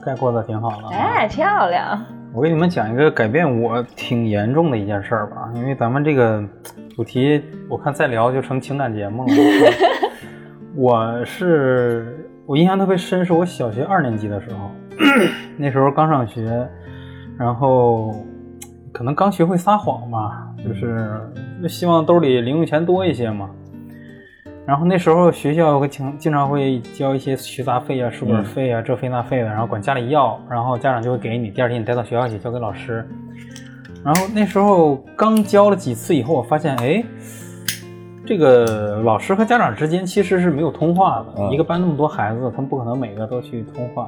[0.05, 0.89] 概括的挺好了。
[0.91, 2.05] 哎，漂亮。
[2.33, 6.43] 我给你们讲一个改变我挺严重的一件事儿吧，因为咱们这个。
[6.95, 9.33] 主题我看再聊就成情感节目了。
[10.75, 14.69] 我是我印象特别深，是我小学二年级的时候，
[15.55, 16.67] 那时候刚上学，
[17.37, 18.13] 然后
[18.91, 21.21] 可能刚学会撒谎吧，就是
[21.69, 23.49] 希望兜里零用钱多一些嘛。
[24.69, 33.03] 然后那时候学校会经经常会交一些学杂费啊、书本费啊、这费那费的，然后管家里要，然后家长就会给你，第二天你带到学校去交给老师。
[34.05, 37.03] 然后那时候刚交了几次以后，我发现，哎，
[38.27, 41.49] 这个老师和家长之间其实是没有通话的。
[41.51, 44.07] 一个班那么多孩子，他们不可能每个都去通话。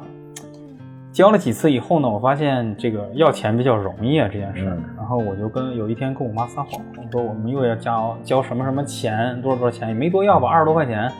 [1.11, 4.77] 教了几次以后呢，我发现这个要钱比较容易啊这件事儿。
[4.95, 11.11] 然后我就跟有一天跟我妈撒谎，我说我们又要交交什么什么钱，多少多少钱，也没多要吧，二十多块钱。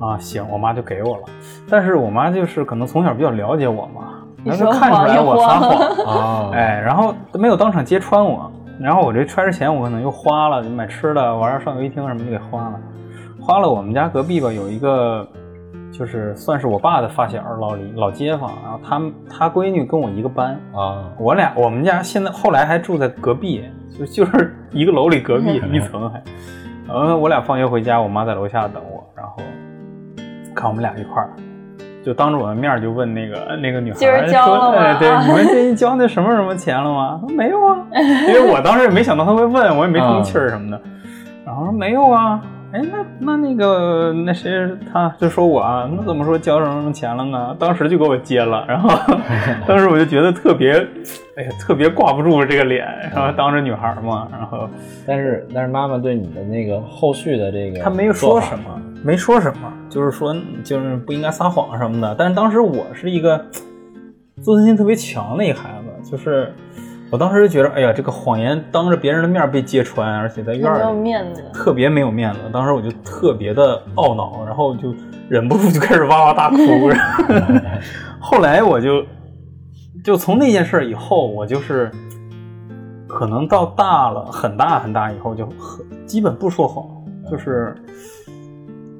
[0.00, 1.22] 啊，行，我妈就给我了。
[1.68, 4.20] 但是我妈就是可能从小比较了解我嘛。
[4.44, 12.80] 然后看出来我撒谎啊，哎，然后没有当场揭穿我，然后我这揣着钱，我可能又花了，买吃的，玩上游戏厅什么就给花了，
[13.40, 13.68] 花了。
[13.68, 15.26] 我们家隔壁吧有一个，
[15.96, 23.62] 就是算是我爸的发小，老老街坊，然后他他闺女跟我一个班啊，我俩我们家现在后来还住在隔壁，
[23.96, 26.20] 就就是一个楼里隔壁一层还，
[26.88, 29.36] 然后我俩放学回家，我妈在楼下等我，然后
[30.52, 31.30] 看我们俩一块儿。
[32.04, 34.08] 就当着我的面就问那个那个女孩说
[34.76, 37.78] ：“哎，对，你们最近交那什么什么钱了吗？”说没有啊，
[38.28, 40.78] 因为我当时也没想到他会问，我也没通气儿什么的。
[41.46, 42.42] 然后说没有啊，
[42.74, 44.50] 哎，那那那个那谁
[44.92, 47.56] 他就说我啊，那怎么说交什么什么钱了呢？
[47.56, 48.90] 当时就给我接了，然后
[49.64, 50.72] 当时我就觉得特别，
[51.36, 52.84] 哎呀，特别挂不住这个脸，
[53.14, 54.68] 然后当着女孩嘛，然后
[55.06, 58.64] 但是但是妈妈对你的那个后续的这个，他没有说什么。
[59.04, 60.34] 没说什么，就是说，
[60.64, 62.16] 就是不应该撒谎什么的。
[62.18, 63.38] 但是当时我是一个
[64.40, 66.50] 自尊心特别强的一孩子，就是
[67.14, 72.40] 我当时就觉得，哎呀，这个谎言当着别人的面被揭穿，而且在院里，没有面子，特别没有面子。
[72.52, 74.92] 当时我就特别的懊恼，然后就
[75.28, 76.56] 忍不住就开始哇哇大哭。
[78.18, 79.04] 后来我就
[80.02, 81.88] 就从那件事以后，我就是
[83.06, 86.84] 可能到大了很大很大以后，就很基本不说谎，
[87.30, 87.76] 就是。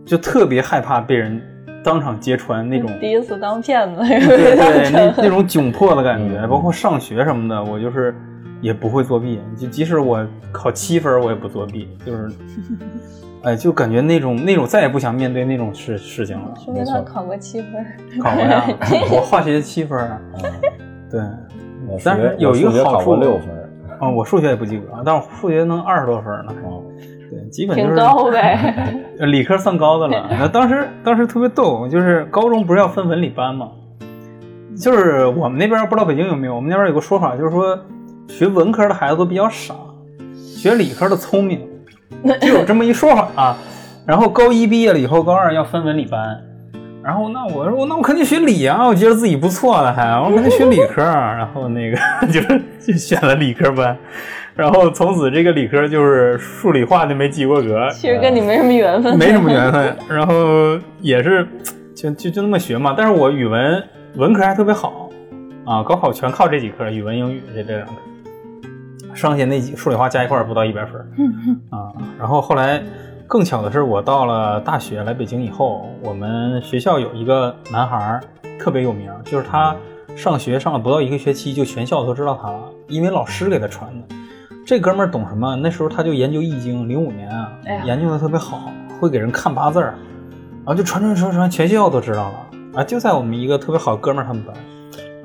[0.07, 1.41] 就特别害怕被人
[1.85, 8.15] 当场揭穿那种，第一次当骗子，对对，那那种窘迫的感觉，包括上学什么的，我就是
[8.63, 12.33] 也不会作弊，就即使我考七分，我也不作弊，就是，
[13.45, 16.55] 哎，就感觉那种那种再也不想面对那种事事情了。
[16.65, 17.85] 说明他考过七分，
[18.23, 18.65] 考过呀，
[19.13, 20.19] 我化学七分啊，
[21.11, 21.21] 对，
[22.03, 23.49] 但是有一个好处，六分，
[24.01, 26.55] 啊，我数学也不及格，但是数学能二十多分呢。
[27.31, 28.95] 对，基本就是高呗，
[29.27, 30.29] 理科算高的了。
[30.39, 33.69] 那当时当时特别逗，就是高中不是要分文理班吗？
[34.77, 37.79] 就是我们那边不知道北京有没有，我们那边有个说法，就是说
[38.29, 39.75] 学文科的孩子都比较傻，
[40.37, 41.61] 学理科的聪明，
[42.41, 43.57] 就有这么一说法啊。
[44.07, 46.43] 然后高一毕业了以后，高二要分文理班，
[47.05, 51.99] 然后那我说那我肯定学理啊，我觉得自己不错了还，我肯定学理科，然后那个
[52.33, 53.95] 就是就选了理科班。
[54.55, 59.97] 然后从此这个理科就是数理化就没及过格，其实跟你没什么缘分，没什么缘分。
[60.09, 61.47] 然后也是
[61.95, 62.95] 就就就那么学嘛。
[62.97, 63.83] 但是我语文
[64.15, 65.11] 文科还特别好
[65.67, 67.93] 啊，高考全靠这几科，语文、英语这这两科，
[69.13, 70.95] 剩下那几数理化加一块不到一百分
[71.69, 71.93] 啊。
[72.19, 72.83] 然后后来。
[73.35, 78.21] 更巧的是，我到了大学来北京以后，我们学校有一个男孩儿
[78.61, 79.75] 特别有名，就是他
[80.15, 84.15] 上学上了不到一个学期，就全校都知道他了，因为老师给他传的。
[84.65, 85.57] 这哥们儿懂什么？
[85.57, 88.71] 那时候他就研究易经，零五年啊，哎研究的特别好，
[89.01, 89.97] 会给人看八字儿，
[90.65, 92.85] 然后就传传传传，全校都知道了啊！
[92.85, 94.55] 就在我们一个特别好的哥们儿他们班，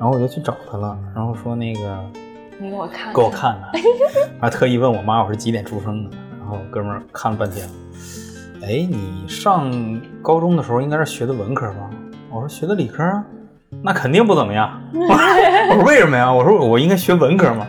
[0.00, 2.04] 后我就去找他了，然后说那个
[2.58, 3.30] 你给我看，给我。
[3.30, 3.80] 看看，
[4.40, 7.66] 还特意问我妈我是几点出生的，然后哥们儿看了半天，
[8.62, 9.70] 哎，你上
[10.20, 11.88] 高中的时候应该是学的文科吧？
[12.30, 13.24] 我说学的理科啊，
[13.82, 14.80] 那肯定不怎么样。
[14.92, 16.32] 我说 为什么呀？
[16.32, 17.66] 我说我应该学文科嘛，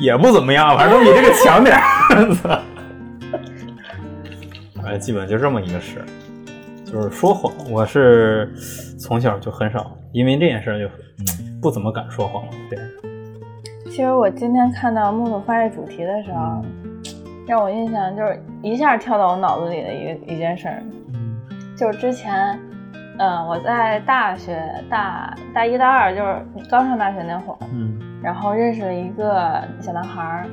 [0.00, 2.62] 也不怎么样，反正比这个强点儿。
[4.84, 6.04] 哎，基本就这么一个事，
[6.84, 8.52] 就是说谎，我是
[8.98, 10.86] 从小就很少，因为这件事儿就
[11.62, 12.52] 不怎么敢说谎了。
[12.68, 12.78] 对。
[13.90, 16.62] 其实我今天看到木头发这主题的时候，
[17.46, 20.68] 让我印象就是一下跳到我脑子里的一个一件事
[21.76, 22.58] 就是之前，
[23.18, 30.46] 嗯、我在大学大大一大二，就是刚上大学那会儿，嗯，然后认识了一个小男孩儿。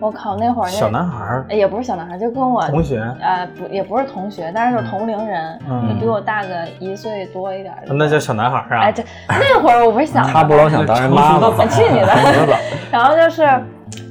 [0.00, 7.74] 我靠，那会儿小男孩儿也不是小男孩儿，就跟我同学，呃不也不是同学，但是就是同龄人，嗯就比我大个一岁多一点。
[7.86, 8.82] 那叫小男孩儿啊。
[8.82, 12.14] 哎，这那会儿我不是想他不老想当人妈 妈成熟的早去你的
[12.92, 13.42] 然后就是，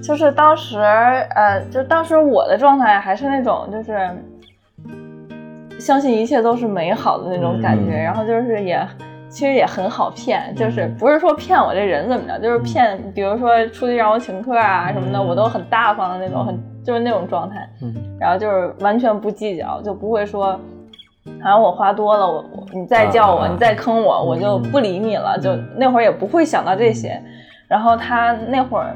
[0.01, 4.09] 就是当时，呃，就当时我的状态还是那种，就是
[5.79, 8.87] 相信一切都是美好的那种感觉，嗯然后就是也。
[9.29, 16.55] 其实也很好骗，就是嗯不是说骗我这人怎么着，就是骗，比如说出去让我请客啊什么的，嗯我都很大方的那种，很
[16.85, 17.67] 就是那种状态。
[17.81, 20.51] 嗯然后就是完全不计较，就不会说，
[21.41, 25.35] 好像我花多了，我我你再叫我，你再坑我，我就不理你了。
[25.41, 27.19] 就那会儿也不会想到这些。
[27.67, 28.95] 然后他那会儿，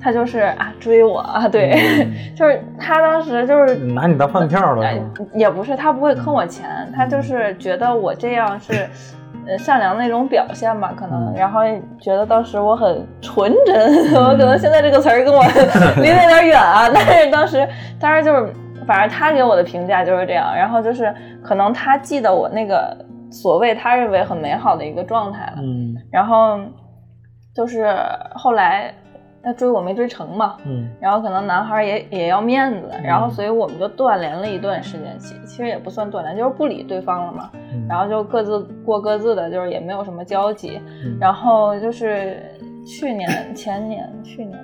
[0.00, 1.74] 他就是啊追我啊，对，
[2.36, 3.74] 就是他当时就是。
[3.76, 5.00] 拿你当饭票了哎？
[5.34, 8.88] 也不是，他不会坑我钱，他就是觉得我这样是，
[9.46, 11.60] 呃，善良的那种表现吧，可能，嗯然后
[12.00, 15.42] 觉得当时我很纯真， 我可能现在这个词儿跟我
[16.00, 17.68] 离得有点远啊，但是当时，
[18.00, 18.52] 当时就是，
[18.86, 22.96] 反正他给我的评价就是这样，然后就是可能他记得我那个
[23.30, 26.58] 所谓他认为很美好的一个状态了，嗯然后
[27.54, 27.92] 就是
[28.34, 28.94] 后来
[29.42, 37.50] 他追我没追成嘛，嗯然后可能男孩也也要面子，然后所以我们就断联了一段时间起，其实也不算断联，就是不理对方了嘛。
[37.72, 40.80] 嗯然后就各自过各自的，就是也没有什么交集。
[41.04, 42.42] 嗯然后就是
[42.84, 44.58] 去年、前年、去年，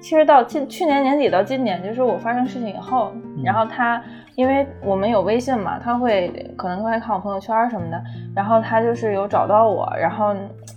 [0.00, 3.12] 其实到今去年年底到今年，就是我发生事情以后，
[3.44, 4.02] 然后他
[4.36, 8.00] 因为我们有微信嘛，他会可能会看我朋友圈什么的，
[8.34, 10.34] 然后他就是有找到我，然后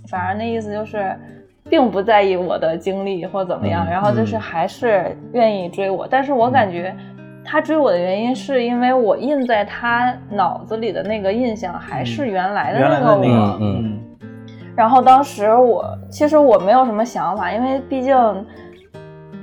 [0.08, 1.16] 反正那意思就是。
[1.68, 6.94] 并不在意我的经历或怎么样，嗯然后就是还是愿意追我，但是我感觉
[7.44, 13.98] 他追我的原因是因为我印在他脑子里的那个印象还是原来的那个我，嗯。
[14.76, 18.14] 然后当时我其实我没有什么想法，因为毕竟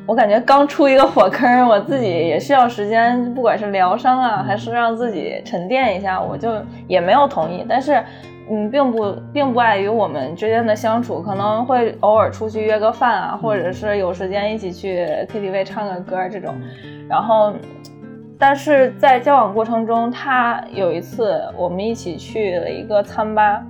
[0.06, 6.54] 我感觉刚出一个火坑，我自己也需要时间，不管是疗伤啊，还是让自己沉淀一下，我就
[6.88, 7.66] 也没有同意。
[7.68, 8.04] 但是，
[8.50, 16.54] 嗯，并不并不碍于我们之间的相处，可能会偶尔出去约个饭啊，或者是有时间一起去 KTV 唱个歌这种。
[17.08, 17.54] 然后，
[18.38, 23.64] 但是在交往过程中，他有一次我们一起去了一个餐吧。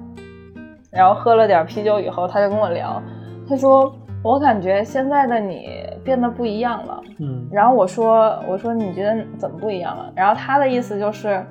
[0.91, 3.01] 然后喝了点啤酒以后，他就跟我聊，
[3.49, 3.91] 他说
[4.23, 5.67] ：“我感觉现在的你
[6.03, 7.01] 变得不一样了。
[7.19, 11.43] 嗯”然后我说：“我说你觉得怎么不一样了？”然后他的意思就是，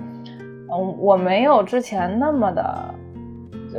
[0.70, 3.01] 嗯，我没有之前那么的，就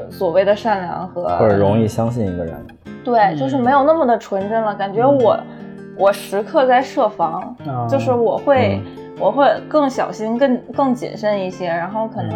[0.10, 2.56] 所谓的善良和或者容易相信一个人。
[3.04, 4.74] 对，就是没有那么的纯真了。
[4.74, 5.38] 感觉我，
[5.98, 8.82] 我时刻在设防，啊就是我会，
[9.20, 12.34] 我会更小心、更更谨慎一些，然后可能。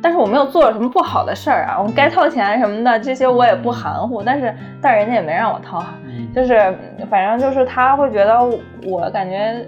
[0.00, 5.84] 但是我没有做什么不好的事儿啊，我该掏钱什么的这些我也不含糊，但是但人家也没让我掏，
[6.32, 6.72] 就是
[7.10, 8.38] 反正就是他会觉得
[8.86, 9.60] 我感觉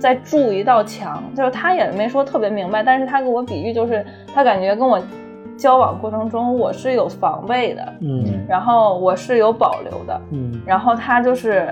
[0.00, 5.00] 在筑一道墙，就是他也没说特别明白，但是他给我比喻就是他感觉跟我
[5.58, 11.68] 交往过程中我是有防备的，嗯然后我是有保留的，嗯然后他就是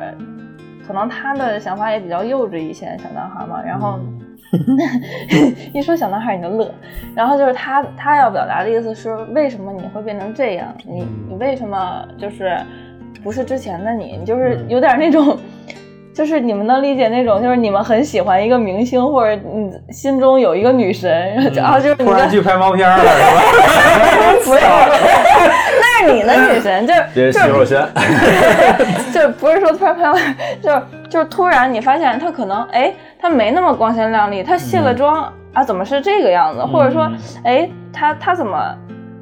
[0.87, 3.99] 可能他的想法也比较幼稚一些，小男孩嘛，然后。
[5.75, 6.73] 一说小男孩你就乐，
[7.17, 10.73] 然后就是他他要表达的意思是为什么你会变成这样？
[10.87, 12.57] 你你为什么就是
[13.25, 14.17] 不是之前的你？
[14.17, 15.37] 你就是有点那种，
[16.17, 23.13] 就是你们能理解那种，就是你们很喜欢一个明星，或者你心中有一个女神，然后就啊就是你突然去拍毛片了是吧？
[24.43, 24.61] 不是，
[25.79, 27.87] 那是你的女神，就是这就是徐若瑄，
[29.13, 32.91] 就是不是说突然拍完，就是就是突然你发现她可能哎，
[33.21, 36.65] 她没那么光鲜亮丽，她卸了妆、啊，怎么是这个样子？
[36.65, 37.07] 或者说
[37.45, 38.59] 哎，她她怎么？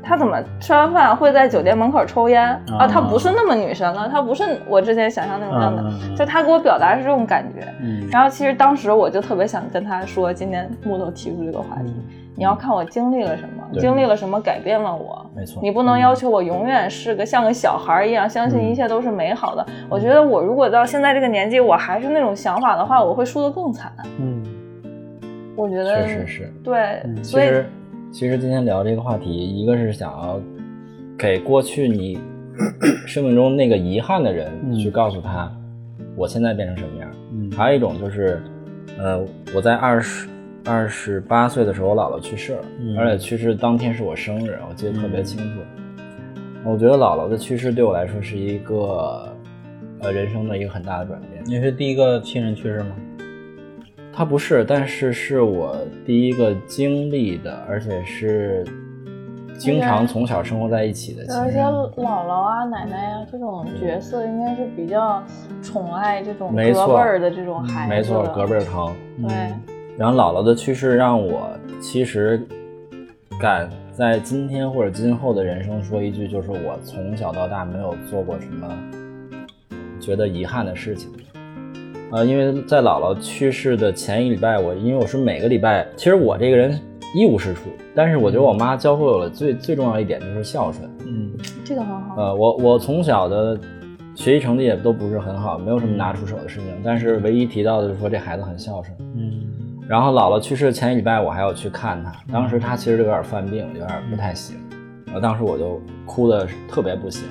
[0.05, 2.49] 她怎么吃完饭会在酒店门口抽烟
[2.79, 2.87] 啊？
[2.87, 5.83] 他不是那么女神了，他不是我之前想象那种样子。
[5.83, 7.67] 嗯就他给我表达是这种感觉。
[7.81, 11.93] 嗯然后其实当时我就特别想跟他说，今天木头提出这个话题，
[12.37, 15.25] 你要看我经历了什么，经历了什么改变了我。
[15.35, 19.67] 没错，你不能要求我永远是个像个小孩一样，相信一切都是美好的。
[19.89, 23.91] 我觉得我如果到现在这个年纪，我还是那种想法的话，我会输得更惨。
[24.21, 24.43] 嗯
[25.57, 26.55] 我觉得确实是。
[26.63, 27.49] 对，嗯所以
[28.15, 30.41] 其实，今天聊这个话题，一个是想要
[31.19, 32.17] 给过去你
[33.09, 35.53] 生命中那个遗憾的人嗯去告诉他，
[36.15, 37.11] 我现在变成什么样。
[37.33, 38.41] 嗯还有一种就是，
[38.97, 39.21] 呃，
[39.53, 40.29] 我在二十
[40.65, 45.61] 二十八岁的时候，我姥姥去世了，嗯而且去世当天是我生日，我记得特别清楚。
[46.65, 49.29] 我觉得姥姥的去世对我来说是一个，
[50.03, 51.43] 呃，人生的一个很大的转变。
[51.45, 52.95] 你是第一个亲人去世吗？
[54.17, 58.65] 她不是，但是是我第一个经历的，而且是
[59.59, 61.59] 经常从小生活在一起的亲而且。
[61.59, 65.21] 姥姥啊、奶奶啊这种角色，应该是比较
[65.63, 67.95] 宠爱这种隔辈儿的这种孩子。
[67.95, 68.95] 没错，隔辈儿疼。
[69.21, 69.35] 对，
[69.99, 71.51] 然后姥姥的去世让我
[71.81, 72.41] 其实
[73.41, 78.69] 敢在今天或者今后的人生说一句，就是我从小到大没有做过什么
[80.01, 81.11] 觉得遗憾的事情。
[82.13, 86.79] 呃，因为在姥姥去世的前一礼拜，我因为我是每个礼拜，其实我这个人
[87.15, 90.89] 一无是处，但是我觉得我妈教会我了最最重要一点就是孝顺。
[91.07, 91.33] 嗯
[91.65, 92.15] 这个很好。
[92.17, 93.59] 呃，我我从小的
[94.15, 98.97] 学习成绩也都不是很好，没有什么拿出手的事情，但是唯一提到的就是说这孩子很孝顺。
[99.17, 99.41] 嗯
[99.87, 102.13] 然后姥姥去世前一礼拜，我还要去看她。
[102.33, 104.57] 当时她其实有点犯病，有点不太行。
[105.05, 107.25] 然后当时我就哭的特别不行。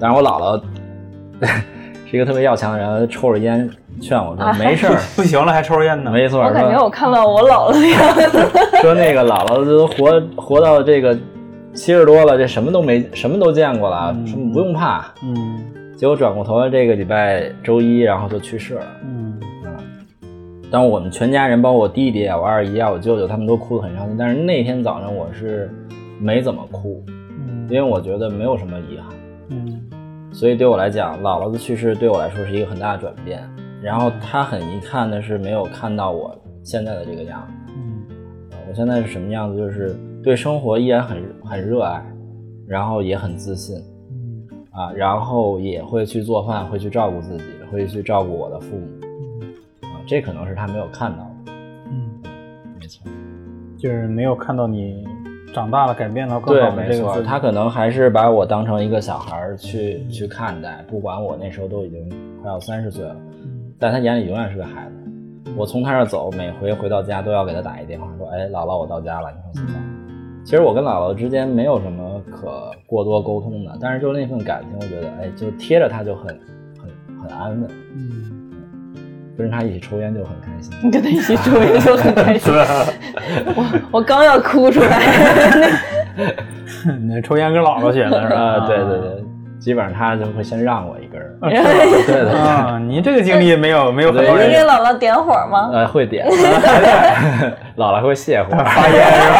[0.00, 0.62] 但是我姥姥
[2.04, 3.70] 是一个特别要强的人，抽着烟
[4.00, 6.10] 劝我说：“没事儿， 不行了还抽烟呢。
[6.10, 8.48] 没错。”我感觉我看到我姥姥的样子。
[8.82, 11.16] 说那个姥姥都活活到这个
[11.74, 15.04] 七十多了，这什么都没什么都见过了，嗯什么不用怕。
[15.22, 15.58] 嗯
[15.96, 18.82] 结果转过头来，这个礼拜周一，然后就去世了。
[19.04, 19.40] 嗯
[20.70, 24.16] 当我们全家人，包括我弟弟啊、我二姨啊、我舅舅，他们都哭得很伤心。
[24.18, 25.70] 但是那天早上我是
[26.20, 29.06] 没怎么哭，嗯因为我觉得没有什么遗憾。
[29.48, 29.80] 嗯
[30.30, 33.42] 所以对我来讲，姥姥的去世对我来说是一个很大的转变。
[33.82, 37.72] 然后他很遗憾的是没有看到我现在的这个样子。
[37.76, 38.06] 嗯
[38.50, 39.58] 呃我现在是什么样子？
[39.58, 42.04] 就是对生活依然很很热爱，
[42.66, 43.76] 然后也很自信
[44.10, 48.86] 嗯啊，然后也会去做饭，会去照顾自己，会去照顾我的父母
[49.86, 49.96] 啊。
[50.06, 51.52] 这可能是他没有看到的。
[51.90, 52.20] 嗯，
[52.78, 53.10] 没错。
[53.78, 55.06] 就是没有看到你
[55.54, 57.22] 长大了，改变了更，好的这个。
[57.22, 62.06] 他可能还是把我当成一个小孩儿去、去看待，不管我那时候都已经
[62.42, 63.16] 快要三十岁了，
[63.78, 65.52] 嗯在他眼里永远是个孩子。
[65.56, 69.80] 我从他这走，每回回到家都要给他打一电话，说：“哎，姥姥，我到家了，你放心吧。”
[70.44, 76.26] 其实我跟姥姥之间没有什么可过多沟通的，但是就那份感情，我觉得，哎，就贴着他就很
[76.76, 78.50] 很很安稳，嗯，
[79.36, 80.74] 跟着他一起抽烟就很开心。
[80.82, 82.52] 你跟他一起抽烟就很开心。
[83.54, 85.78] 我我刚要哭出来。
[87.00, 88.36] 你抽烟跟姥姥学的是吧？
[88.36, 89.24] 啊，对对对，
[89.68, 91.36] 基本上他就会先让我一根儿。
[91.44, 92.32] 对对对。
[92.32, 95.68] 啊，你这个经历没有没有很多人你给姥姥点火吗？
[95.74, 96.26] 呃，会点，
[97.76, 99.36] 姥姥会泄火，发烟是吧？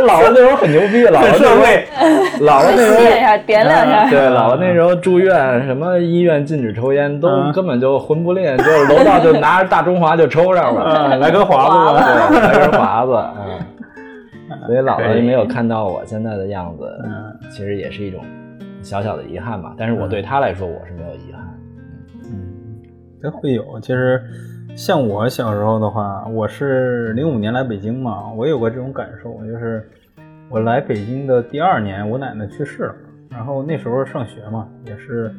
[0.00, 1.86] 姥姥那时候很牛逼，姥姥社会，
[2.40, 4.10] 姥姥那时候谢一下，点两下。
[4.10, 12.28] 对，姥姥那时候住院，什么医院禁止抽烟，都嗯根本就魂不吝，就是楼道就拿着大中华就抽上了，啊，来根华子吧。
[12.28, 13.60] 对，来根华子，嗯。
[14.66, 18.20] 所以姥姥没有看到我现在的样子，嗯其实也是一种
[18.82, 19.74] 小小的遗憾吧。
[19.78, 21.60] 但是我对他来说，我是没有遗憾。
[22.24, 22.82] 嗯，
[23.22, 23.80] 这会有。
[23.80, 24.22] 其实，
[24.76, 29.88] 像我小时候的话，我是零五年来北京嘛，我有过这种感受，就是
[30.48, 32.94] 我来北京的第二年，我奶奶去世了，
[33.30, 35.32] 然后那时候上学嘛，也是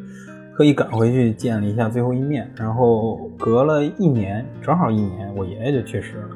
[0.55, 6.29] 特意赶回去见了一下最后一面，然后隔了一年，正好一年，我爷爷就去世了。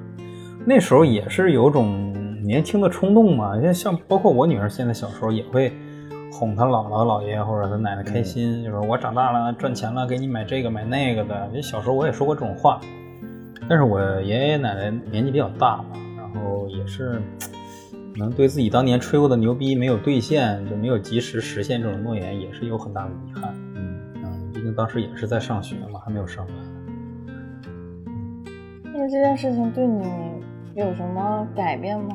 [0.66, 5.72] 那时候也是有种年轻的冲动嘛，像像包括我女儿现在小时候也会
[6.38, 11.48] 哄他姥姥姥爷或者他奶奶开心，就是我长大了赚钱了给你买这个买那个的。
[11.48, 12.82] 因为小时候我也说过这种话，
[13.70, 15.86] 但是我爷爷奶奶年纪比较大嘛，
[16.18, 17.22] 然后也是
[18.14, 23.56] 可能对自己当年吹过的牛逼没有兑现，就没有及时实现这种诺言，也是有很大的遗憾。
[23.76, 26.56] 嗯，嗯，毕竟当时也是在上学嘛，还没有上班。
[28.94, 30.06] 那这件事情对你
[30.76, 32.14] 有什么改变吗？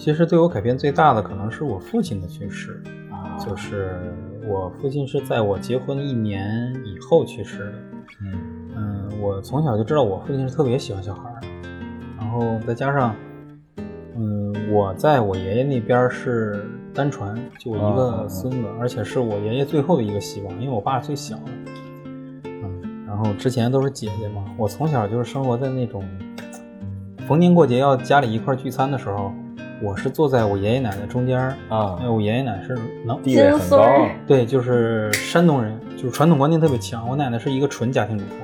[0.00, 4.00] 其实对我改变最大的可能是我父亲的去世，啊，就是
[4.48, 7.74] 我父亲是在我结婚一年以后去世的。
[8.22, 8.32] 嗯
[8.74, 11.40] 嗯，我从小就知道我父亲是特别喜欢小孩儿，
[12.18, 13.14] 然后再加上，
[14.16, 21.52] 嗯，我在我爷爷那边儿是单传，就我一个啊孙子，而且是我爷爷最后的一个希望，因为我爸是最小的。
[22.46, 26.02] 嗯，然后之前都是姐姐嘛，我从小就是生活在那种
[27.28, 29.30] 逢年过节要家里一块儿聚餐的时候，
[29.82, 32.76] 我是坐在我爷爷奶奶中间，啊因为，我爷爷奶奶是
[33.06, 33.84] 能地位很高
[34.26, 37.08] 对，就是山东人，就是传统观念特别强。
[37.08, 38.34] 我奶奶是一个纯家庭主妇，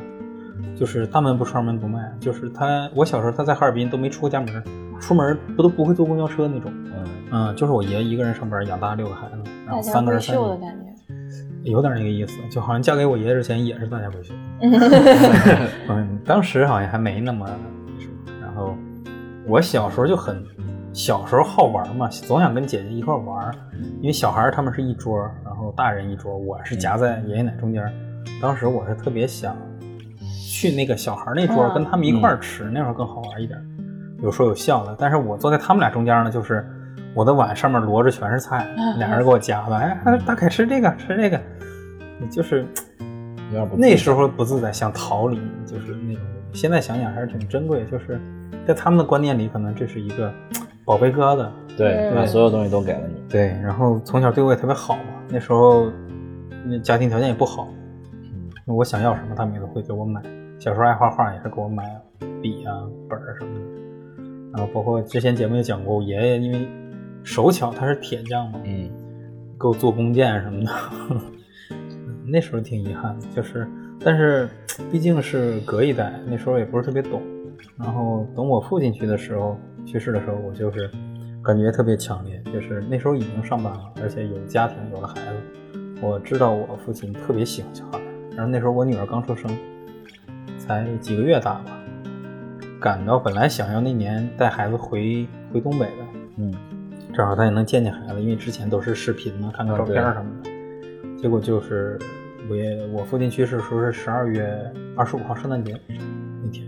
[0.74, 4.62] 就是大门不出二门不迈，就是她，我小时候她在哈尔滨都没出过家门，
[5.00, 6.72] 出门不都不会坐公交车那种。
[6.74, 10.86] 嗯嗯，就是我爷一个人上班养大六个孩子，然后三个闺儿三女，秀的感觉。
[11.64, 14.32] 有点那个意思，就好像嫁给我爷爷之前也是大家闺秀。
[15.90, 17.44] 嗯，当时好像还没那么
[17.98, 18.14] 什么。
[18.40, 18.76] 然后
[19.44, 20.36] 我小时候就很，
[20.96, 23.54] 小时候好玩嘛，总想跟姐姐一块玩，
[24.00, 27.86] 因为小孩他们是一桌，然后大人一桌，我是夹在爷爷奶中间。
[28.40, 29.54] 当时我是特别想
[30.48, 33.62] 去那个小孩那桌，嗯跟他们一块儿吃，那会儿更好玩一点，
[34.22, 34.96] 有说有笑的。
[34.98, 36.66] 但是我坐在他们俩中间呢，就是
[37.14, 38.66] 我的碗上面摞着全是菜，
[38.96, 41.38] 俩人给我夹的，哎，大凯吃这个吃这个，
[42.30, 42.64] 就是
[43.76, 46.22] 那时候不自在，想逃离，就是那种。
[46.54, 48.18] 现在想想还是挺珍贵，就是
[48.66, 50.32] 在他们的观念里，可能这是一个
[50.86, 51.46] 宝贝疙瘩。
[51.76, 53.14] 对，嗯把所有东西都给了你。
[53.28, 55.02] 对，然后从小对我也特别好嘛。
[55.28, 55.90] 那时候
[56.64, 57.68] 那家庭条件也不好，
[58.66, 60.22] 我想要什么他们也都会给我买。
[60.58, 61.84] 小时候爱画画，也是给我买
[62.40, 62.72] 笔啊、
[63.10, 63.60] 本儿什么的。
[64.52, 66.66] 然后包括之前节目也讲过，我爷爷因为
[67.22, 68.88] 手巧，他是铁匠嘛，嗯
[69.60, 70.70] 给我做弓箭什么的。
[72.26, 73.68] 那时候挺遗憾的，就是，
[74.02, 74.48] 但是
[74.90, 77.20] 毕竟是隔一代，那时候也不是特别懂。
[77.76, 80.90] 然后等我父亲去的时候，去世的时候，我就是
[81.42, 85.80] 感觉特别强烈，就是那时候已经上班了，而且有家庭，有了孩子。
[86.02, 87.98] 我知道我父亲特别喜欢小孩，
[88.32, 89.50] 然后那时候我女儿刚出生，
[90.58, 91.78] 才几个月大吧，
[92.78, 96.04] 赶到本来想要那年带孩子回回东北的，
[96.36, 96.52] 嗯
[97.14, 100.50] 正好他也能见见孩子，因为之前都是视频嘛，看看照片什么的。
[101.16, 101.98] 结果就是
[102.50, 104.54] 我爷我父亲去世的时候是十二月
[104.94, 105.80] 二十五号圣诞节
[106.42, 106.66] 那天，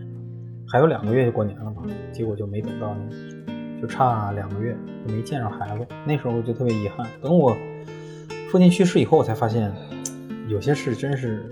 [0.71, 2.95] 还有两个月就过年了嘛，结果就没等到
[3.47, 5.87] 那，就差两个月就没见着孩子。
[6.05, 7.07] 那时候我就特别遗憾。
[7.23, 7.57] 等我
[8.51, 9.73] 父亲去世以后，我才发现
[10.47, 11.49] 有些事真是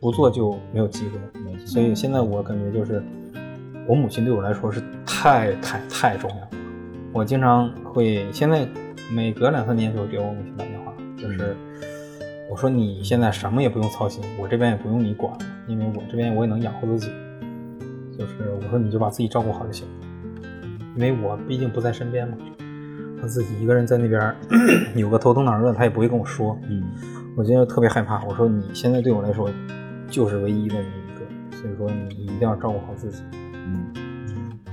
[0.00, 1.18] 不做就没有机会。
[1.66, 3.02] 所以现在我感觉就是，
[3.86, 6.48] 我母亲对我来说是太太太重要了。
[7.12, 8.66] 我经常会现在
[9.12, 11.54] 每隔两三年就会给我母亲打电话，就是
[12.50, 17.10] 我说你现在什么也不用操心，我这边也不用你管了，因为我这边我也能养活自己。
[18.18, 19.86] 就是我说你就把自己照顾好就行，
[20.96, 22.36] 因为我毕竟不在身边嘛，
[23.20, 24.34] 他自己一个人在那边
[24.96, 26.58] 有个头疼脑热，他也不会跟我说。
[26.68, 26.82] 嗯
[27.36, 28.24] 我今天特别害怕。
[28.24, 29.48] 我说你现在对我来说
[30.08, 33.22] 就是唯一的那一个，所以说你一定要照顾好自己。
[33.54, 33.86] 嗯。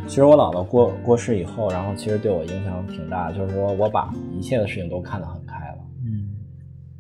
[0.08, 6.36] 其实我姥姥过过世以后，然后其实对我影响挺大，就是说我把一切的事情都看得很开了，嗯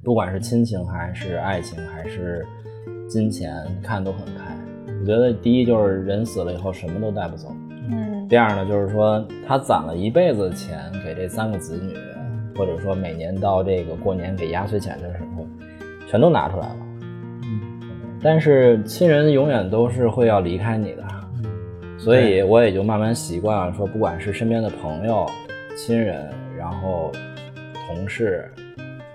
[0.04, 2.46] 不管是亲情还是爱情还是
[3.10, 4.56] 金钱，看得都很开。
[5.06, 7.56] 我觉得第一就是人死了以后什么都带不走，
[7.91, 8.28] 嗯。
[8.28, 11.93] 第二呢就是说他攒了一辈子的钱给这三个子女，
[12.58, 15.45] 或者说每年到这个过年给压岁钱的时候，
[16.10, 16.78] 全都拿出来了。
[17.43, 17.72] 嗯。
[18.20, 21.03] 但是亲人永远都是会要离开你的，
[21.36, 21.99] 嗯。
[21.99, 25.24] 所以我也就慢慢习惯了，说不管是身边的朋友、
[25.78, 26.28] 亲人，
[26.58, 27.12] 然后
[27.86, 28.43] 同事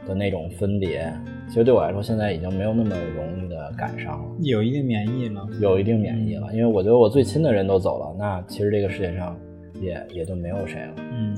[0.07, 1.13] 的那种分别，
[1.51, 5.45] 其实对我来说现在已经没有那么容易的感伤了，有一定免疫了。
[5.61, 6.47] 有一定免疫了。
[6.53, 9.37] 因为我觉得我最亲的人都走了，那其实这个世界上
[9.81, 10.95] 也也就没有谁了。
[11.13, 11.37] 嗯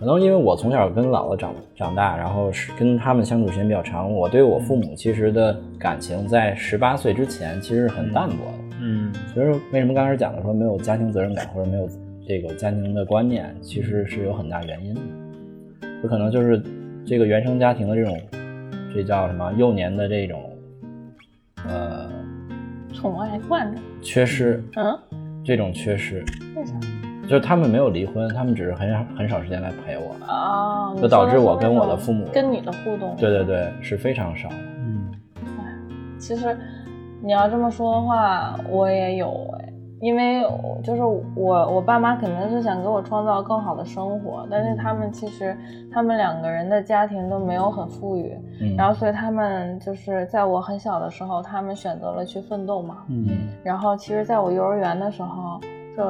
[0.00, 8.76] 可能因为我从小跟姥姥长长大，然后是跟他们相处时间比较长，我对我父母其实的感情在十八岁之前其实是很淡薄的。
[8.80, 11.86] 嗯其实为什么刚开始讲的说没有家庭责任感或者没有
[12.26, 15.00] 这个家庭的观念，其实是有很大原因的。
[16.02, 16.60] 有可能就是
[17.06, 18.18] 这个原生家庭的这种，
[18.94, 20.50] 这叫什么幼年的这种，
[21.66, 22.08] 呃，
[22.92, 23.80] 宠爱惯的。
[24.00, 24.98] 缺失，嗯，
[25.44, 26.24] 这种缺失，
[26.54, 26.74] 为啥？
[27.22, 30.14] 就是他们没有离婚，他们只是很少很少时间来陪我。
[30.26, 34.48] 啊，就导致我跟我的父母跟你的互动，对对对，是非常少。
[34.78, 35.10] 嗯
[36.18, 36.56] 其实
[37.22, 39.71] 你要这么说的话，我也有哎，
[40.02, 40.42] 因为
[40.82, 45.56] 就是我我爸妈肯定是想给我创造更好的生活，但是他们其实
[45.92, 53.28] 他们两个人的家庭都没有很富裕，嗯，然后所以他们就是在我很小的时候，他们选择了去奋斗嘛，嗯
[53.62, 55.60] 然后其实在我幼儿园的时候，
[55.96, 56.02] 就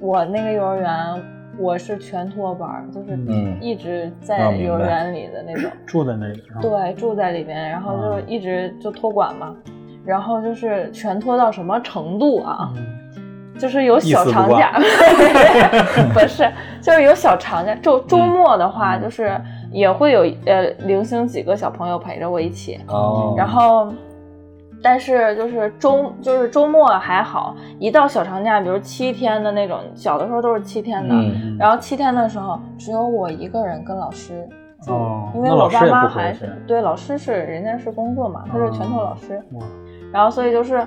[0.00, 1.22] 我那个幼儿园
[1.58, 5.70] 我是全托班，就是嗯一直哦在幼儿园里的那种。
[5.86, 6.42] 住在那里？
[6.60, 9.56] 对，住在里边，然后就嗯一直就托管嘛，
[10.04, 12.70] 然后就是全托到什么程度啊？
[12.76, 13.00] 嗯
[13.58, 14.72] 就是有小长假，
[16.12, 16.50] 不是，
[16.80, 17.74] 就是有小长假。
[17.76, 19.40] 周周末的话，就是
[19.70, 23.92] 也会有呃零星几个小朋友陪着我一起，哦，然后。
[24.86, 31.56] 但是就是周就是周末还好，一到小长假，比如七天的那种，小的时候都是七天的，嗯。
[31.58, 34.46] 然后七天的时候只有我一个人跟老师，
[34.88, 39.64] 哦因为我爸妈还是对老师是人家是工作嘛，他是拳头老师，哇。
[40.12, 40.86] 然后所以就是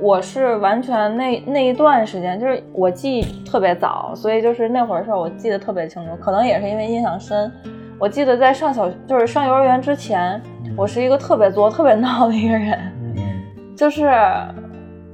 [0.00, 7.52] 我是完全那那一段时间，就是我记忆特别早，所以就是那会儿的事儿我记得特别清楚，可能也是因为印象深。
[7.98, 10.40] 我记得在上小就是上幼儿园之前，
[10.76, 12.78] 我是一个特别作、特别闹的一个人，
[13.16, 13.16] 嗯
[13.76, 14.10] 就是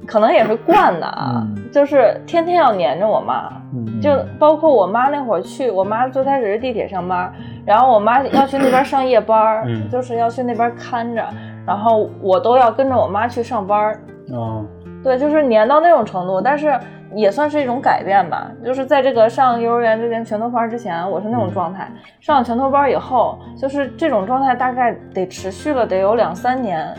[0.05, 3.51] 可能也是惯的啊，嗯就是天天要黏着我妈。
[3.73, 4.09] 嗯就
[4.39, 7.31] 包括我妈那会儿去，我妈最开始是地铁上班，
[7.65, 11.21] 然后我妈要去那边上夜班，嗯就是要去那边看着，
[11.65, 13.93] 然后我都要跟着我妈去上班，
[14.31, 14.65] 哦
[15.03, 16.77] 对，就是黏到那种程度，但是
[17.13, 18.51] 也算是一种改变吧。
[18.65, 21.89] 就是在这个上幼儿园之前全托班之前，我是那种状态，
[22.19, 26.93] 上了全托班以后，就是这种状态大概得持续了得有两三年，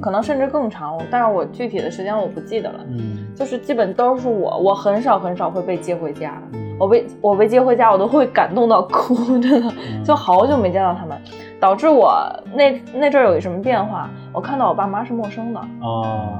[0.00, 2.80] 可能甚至更长，但是我具体的时间我不记得了。
[2.88, 6.32] 嗯就是基本都是我，我很少很少会被接回家。
[6.52, 9.72] 嗯我被我被接回家，我都会感动到哭，真的，
[10.04, 11.16] 就好久没见到他们，
[11.58, 12.14] 导致我
[12.52, 14.10] 那那阵儿有一什么变化？
[14.30, 16.38] 我看到我爸妈是陌生的，哦，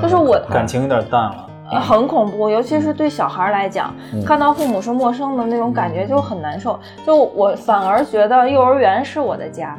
[0.00, 1.48] 就是我感情有点淡了。
[1.80, 6.78] 很恐怖，尤其是对小孩来讲，嗯看到父母是陌生的那种感觉就很难受。
[7.06, 9.78] 就我反而觉得幼儿园是我的家，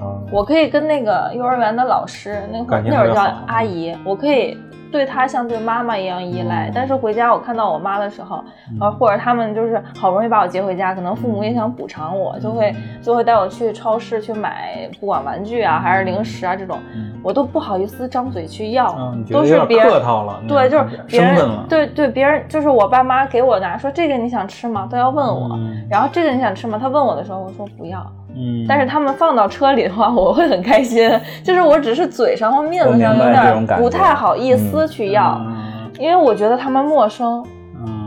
[0.00, 4.56] 哦我可以跟那个幼儿园的老师，那会儿那会儿叫阿姨，我可以
[4.94, 6.68] 对他像对妈妈一样依赖。
[6.68, 8.44] 嗯但是回家我看到我妈的时候，
[8.80, 12.72] 呃，或者他们就是好不容易把我接回家，可能父母也想补偿我，就会
[13.02, 16.78] 就会带我去超市去买，不管玩具啊还是零食啊这种，
[17.24, 20.40] 我都不好意思张嘴去要，嗯，都是别人客套了。
[20.46, 21.48] 对，就是别人。
[21.68, 24.86] 对对，别人就是我爸妈给我拿，说这个你想吃吗？
[24.88, 25.56] 都要问我。
[25.56, 26.78] 嗯然后这个你想吃吗？
[26.80, 28.00] 他问我的时候，我说不要。
[28.36, 31.10] 嗯，但是他们放到车里的话，我会很开心。
[31.44, 37.44] 就是我只是嘴上和面子上有点不太好意思去要，嗯因为我觉得他们陌生。
[37.76, 38.00] 嗯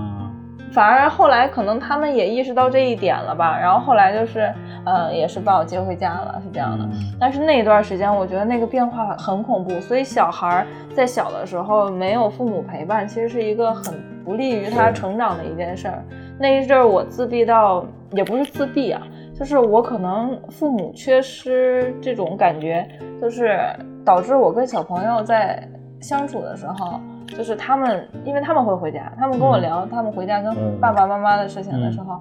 [0.73, 4.53] 反而后来可能他们也意识到这一点了吧，然后后来就是，
[4.85, 6.85] 呃，也是把我接回家了，是这样的。
[6.85, 16.03] 嗯但是那一段时间，我觉得那个变化很恐怖，所以小孩儿在小的时候没有父母陪伴，其实是一个很不利于他成长的一件事儿。
[16.37, 19.01] 那一阵儿我自闭到，也不是自闭啊，
[19.37, 22.87] 就是我可能父母缺失这种感觉，
[23.21, 23.59] 就是
[24.03, 25.67] 导致我跟小朋友在
[26.01, 32.19] 相处的时候，就是他们，因为他们会回家，他们跟我嗯聊他们回家跟嗯爸爸妈妈的事情的时候，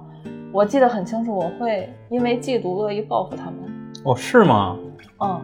[0.51, 3.55] 我记得很清楚，我会因为嫉妒恶意报复他们。
[4.05, 4.77] 哦，是吗？
[5.19, 5.41] 嗯，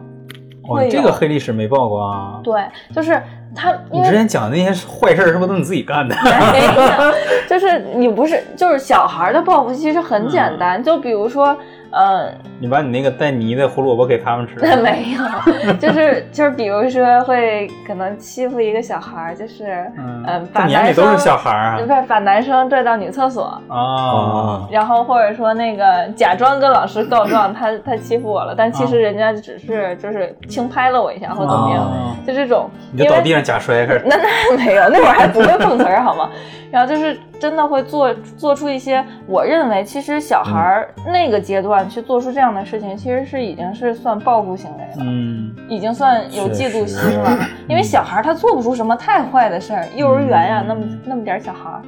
[0.68, 2.40] 哦，这个黑历史没报过啊。
[2.44, 2.62] 对，
[2.92, 3.20] 就是
[3.54, 6.14] 他，你之前讲的那些坏事儿是不是都你自己干的？
[6.52, 7.14] 没有，
[7.48, 11.56] 就是你不是，就是小孩的报复其实很简单，就比如说，
[11.94, 14.54] 呃，你把你那个带泥的胡萝卜给他们吃。
[14.82, 23.44] 没有，就是就是比如说会可能欺负一个小孩，就是嗯呃，这把男生年里都是小孩儿不是把男生拽到女厕所。
[23.68, 24.66] 啊。
[24.70, 32.68] 然后或者说那个假装跟老师告状， 他他欺负我了，但其实人家只是就是轻拍了我一下或怎么样，啊就这种。
[32.92, 34.02] 你就倒地上假摔开始。
[34.04, 36.28] 那那 没有，那会儿还不会碰瓷儿好吗？
[36.70, 45.54] 然后就是真的会做做出一些，我认为其实小孩儿那个阶段去做出这样的事情，其实是已经是算报复行为了，嗯。
[45.68, 47.38] 已经算有嫉妒心了。
[47.68, 51.82] 因为小孩儿他做不出什么太坏的事儿，幼儿园呀、那么那么点儿小孩儿，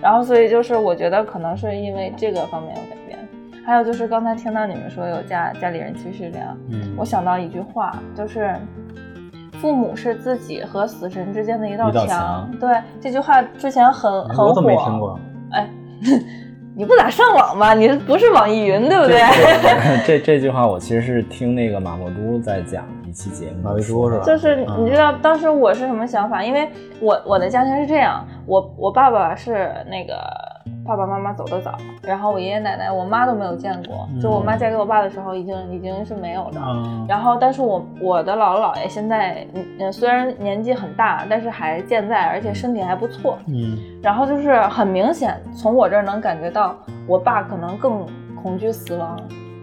[0.00, 3.18] 然后所以就是我觉得可能是因为这个方面有改变。
[3.64, 6.94] 还有就是刚才听到你们说有家家里人去世这样，嗯。
[6.96, 8.54] 我想到一句话，就是
[9.62, 12.50] 父母是自己和死神之间的一道墙。
[12.60, 12.68] 对，
[13.00, 14.48] 这句话之前很很火。
[14.48, 15.16] 我怎么没听过？
[15.52, 15.70] 哎，
[16.74, 17.72] 你不咋上网吗？
[17.72, 19.22] 你不是网易云对不对？
[20.04, 26.42] 这这句话我其实是听那个马未都在讲一期节目，马未都是吧就是嗯你知道当时我是什么想法？
[26.42, 26.68] 因为
[27.00, 30.14] 我我的家庭是这样，我我爸爸是那个
[30.84, 36.60] 爸爸妈妈走得早，然后我爷爷奶奶我妈都没有见过，就我妈嫁给我爸的时候已经已经是没有的。
[36.64, 43.38] 嗯然后，但是我我的姥姥姥爷现在，嗯嗯，虽然年纪很大，但是还健在，而且身体还不错。
[43.46, 46.74] 嗯然后就是很明显，从我这儿能感觉到，
[47.06, 48.04] 我爸可能更
[48.42, 49.16] 恐惧死亡，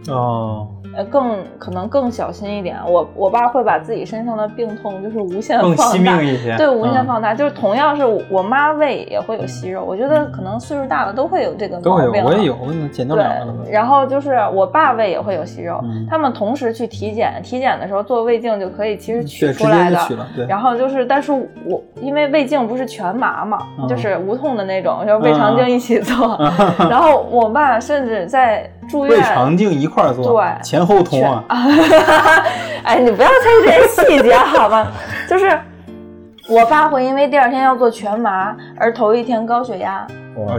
[0.07, 2.77] 哦，呃，更可能更小心一点。
[2.87, 6.55] 我我爸会把自己身上的病痛就是无限放大，命一些。
[6.57, 7.33] 对，无限嗯放大。
[7.35, 12.23] 就是同样是我妈胃也会有息肉，我觉得可能岁数大了都会有这个毛病。
[12.23, 12.55] 我也有，。
[12.59, 19.99] 我减掉对两个了。，然后就是我爸胃也会有息肉，嗯他们同时去体检，体检的时候做胃镜就可以其实取出来的。
[20.47, 21.31] 然后就是，但是
[21.65, 26.35] 我因为胃镜不是全麻嘛，嗯就是无痛的那种，就是胃肠镜一起做。
[26.39, 31.43] 嗯然后我爸甚至在住院胃肠镜一块儿做，对前后通全啊。
[32.83, 34.87] 哎，你不要猜这些细节好吗？
[35.29, 35.57] 就是
[36.49, 40.07] 我爸会因为第二天要做全麻而头一天高血压，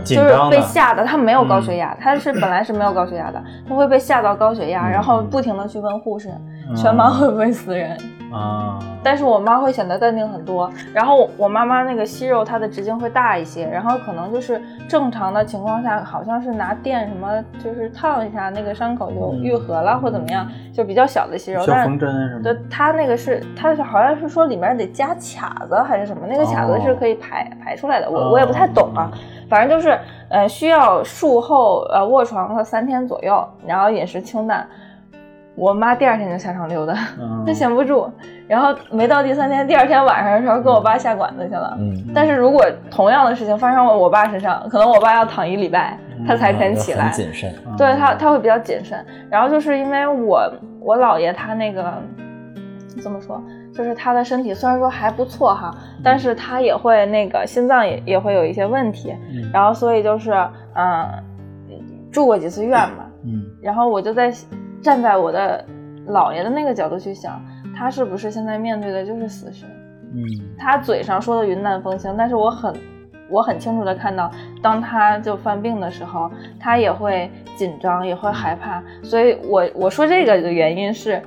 [0.05, 0.31] 就是。
[0.51, 1.05] 被吓的。
[1.05, 6.29] 他没有高血嗯压，他是本来是没有高血压的，他会被吓到高血压，嗯然后不停的去问护士，
[6.77, 7.99] 全麻会不会死人？
[8.33, 10.71] 啊，但是我妈会显得淡定很多。
[10.95, 21.65] 然后我妈妈那个息肉，它的直径会大一些，然后可能就是正常的情况下，好像是拿电什么，就是烫一下那个伤口就愈合了，或怎么样，就比较小的息肉。
[21.67, 22.61] 但是小缝针是对吗？
[22.71, 29.11] 它那个是，它是好像是说里面得加卡子还是什么，那个卡子是可以排、排出来的，我我也不太懂啊，
[29.49, 34.67] 反正就是呃需要术后呃卧床个三天左右，然后饮食清淡。
[35.57, 38.11] 我妈第二天就下床溜达， 嗯她闲不住，
[38.49, 41.77] 然后没到第三天，第二天晚上的时候跟我爸下馆子去了。
[41.79, 47.07] 嗯，但是如果同样的事情发生在我爸身上，可能我爸要躺一礼拜，他才肯起来。
[47.07, 47.53] 很谨慎。
[47.77, 49.05] 对他他会比较谨慎。
[49.31, 51.93] 然后就是因为我我姥爷他那个
[53.03, 53.43] 怎么说，
[53.75, 60.33] 就是他的身体虽然说还不错哈，但是他也会那个心脏也也会有一些问题，嗯然后所以就是
[60.75, 61.07] 嗯
[62.11, 64.33] 住过几次院嘛，嗯然后我就在
[64.83, 65.65] 站在我的
[66.09, 67.41] 姥爷的那个角度去想，
[67.77, 69.69] 他是不是现在面对的就是死神？
[70.13, 70.25] 嗯
[70.59, 72.75] 他嘴上说的云淡风轻，但是我很
[73.29, 78.83] 我很清楚的看到，当他就犯病的时候，他也会紧张，也会害怕。
[79.05, 81.23] 所以我我说这个的原因是，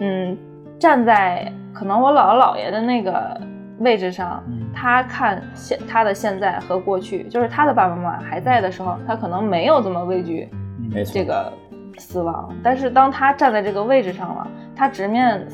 [0.00, 0.36] 嗯，
[0.78, 3.40] 站在可能我姥姥姥爷的那个
[3.78, 10.48] 位置上，嗯他看现他的现在和过去，就是他的爸爸妈妈还在的时候，他可能没有这么畏惧
[10.92, 11.52] 没错，这个
[11.98, 12.54] 死亡。
[12.62, 15.44] 但是当他站在这个位置上了，他直面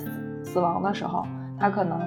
[0.44, 1.24] 死亡的时候，
[1.58, 1.98] 他可能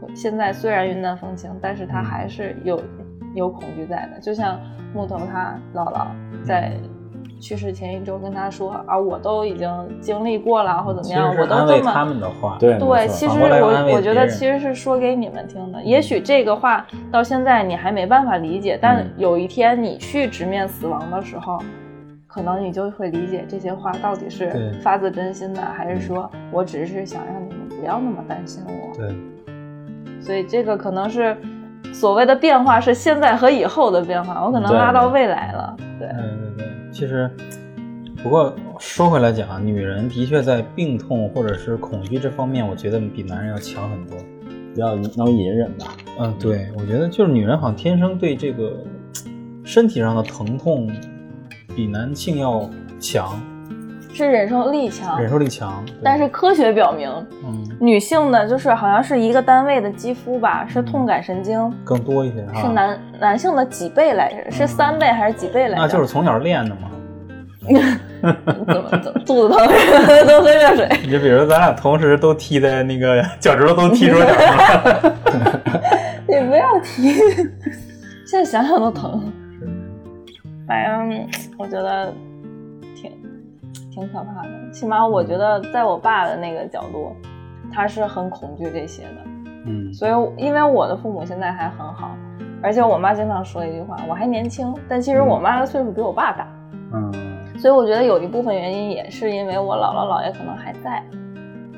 [0.00, 2.80] 会现在虽然云淡风轻，但是他还是有
[3.34, 4.20] 有恐惧在的。
[4.20, 4.58] 就像
[4.94, 6.06] 木头他姥姥
[6.44, 6.72] 在
[7.40, 9.70] 去世前一周跟他说啊，我都已经
[10.00, 12.56] 经历过了，或怎么样，我都这么他们的话。
[12.58, 15.82] 对对，其实我我觉得其实是说给你们听的。
[15.82, 21.58] 也许这个话到现在你还没办法理解，但嗯有一天你去直面死亡的时候，
[22.34, 28.96] 可能你就会理解这些话到底是发自真心的，还是说我只是想让你们不要那么担心我。
[28.98, 29.14] 对，
[30.20, 31.36] 所以这个可能是
[31.92, 35.76] 所谓的变化是现在和以后的变化，我可能拉到未来了。
[36.00, 37.30] 对，对对对，其实，
[38.20, 44.18] 不过说回来讲啊，女人的确在病痛或者是恐惧这方面，我觉得比男人要强很多。
[44.74, 45.86] 比较能隐忍吧。
[46.18, 48.76] 嗯，对，我觉得就是女人好像天生对这个
[49.62, 50.90] 身体上的疼痛
[51.74, 52.68] 比男性要
[53.00, 53.40] 强，
[54.12, 55.84] 是忍受力强，忍受力强。
[56.02, 57.10] 但是科学表明，
[57.44, 61.72] 嗯，女性的就是好像是一个单位的肌肤吧，是痛感神经。
[61.84, 62.62] 更多一些哈。
[62.62, 64.50] 是男男性的几倍来着？
[64.50, 65.82] 是三倍还是几倍来着？
[65.82, 66.90] 那就是从小练的嘛。
[68.20, 69.66] 怎么怎么肚子疼，
[70.26, 70.88] 多喝热水。
[71.02, 75.14] 你就比如咱俩同时都踢在那个脚趾头都踢出脚了。
[76.28, 77.14] 你不要踢，
[78.26, 79.32] 现在想想都疼。
[80.66, 82.12] 反正 我觉得
[82.94, 83.12] 挺
[83.90, 87.12] 挺可怕的，起码我觉得在我爸的那个角度，
[87.72, 89.16] 他是很恐惧这些的。
[89.66, 90.12] 嗯所以
[90.44, 92.16] 因为我的父母现在还很好，
[92.62, 96.46] 而且我妈经常说一句话：“我还年轻。”但其实我妈的岁数比我爸大。
[96.92, 97.12] 嗯
[97.58, 101.02] 所以我觉得有一部分原因也是因为我姥姥姥爷可能还在，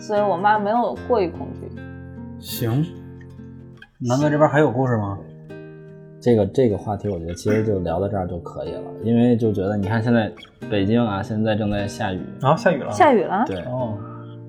[0.01, 1.71] 所以我妈没有过于恐惧。
[2.41, 2.85] 行，
[4.01, 5.19] 南哥这边还有故事吗？
[6.27, 10.29] 这个这个话题，我觉得其实就聊到这儿就可以了，因为就觉得你看现在
[10.69, 12.91] 北京啊，现在正在下雨，啊，下雨了。
[12.91, 13.97] 下雨了，对，哦，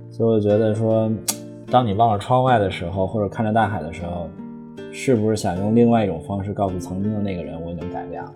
[0.09, 1.07] 所以我觉得说，
[1.69, 4.27] 当你望着窗外的时候，或者看着大海的时候，
[4.91, 8.33] 是不是想用另外一种方式告诉曾经的那个人，我已经改变了，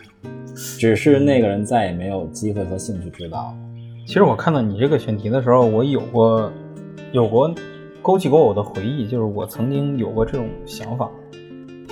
[0.78, 3.56] 只是那个人再也没有机会和兴趣知道。
[4.06, 6.52] 其实我看到你这个选题的时候，我有过
[7.12, 7.52] 有过
[8.04, 11.10] 勾起过我的回忆，就是我曾经有过这种想法，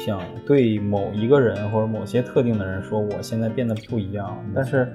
[0.06, 4.38] 想对某一个人或者某些特定的人说，我现在变得不一样。
[4.56, 4.92] 但是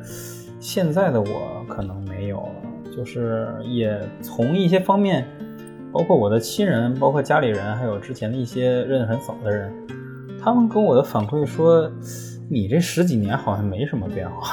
[0.59, 5.27] 现在的我可能没有了，就是也从一些方面，
[5.93, 9.71] 包括我的亲人，包括家里人，还有之前的一些认识很早的人，
[10.43, 11.91] 他们跟我的反馈说，
[12.49, 14.47] 你这十几年好像没什么变化。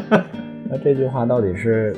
[0.70, 1.94] 那这句话到底是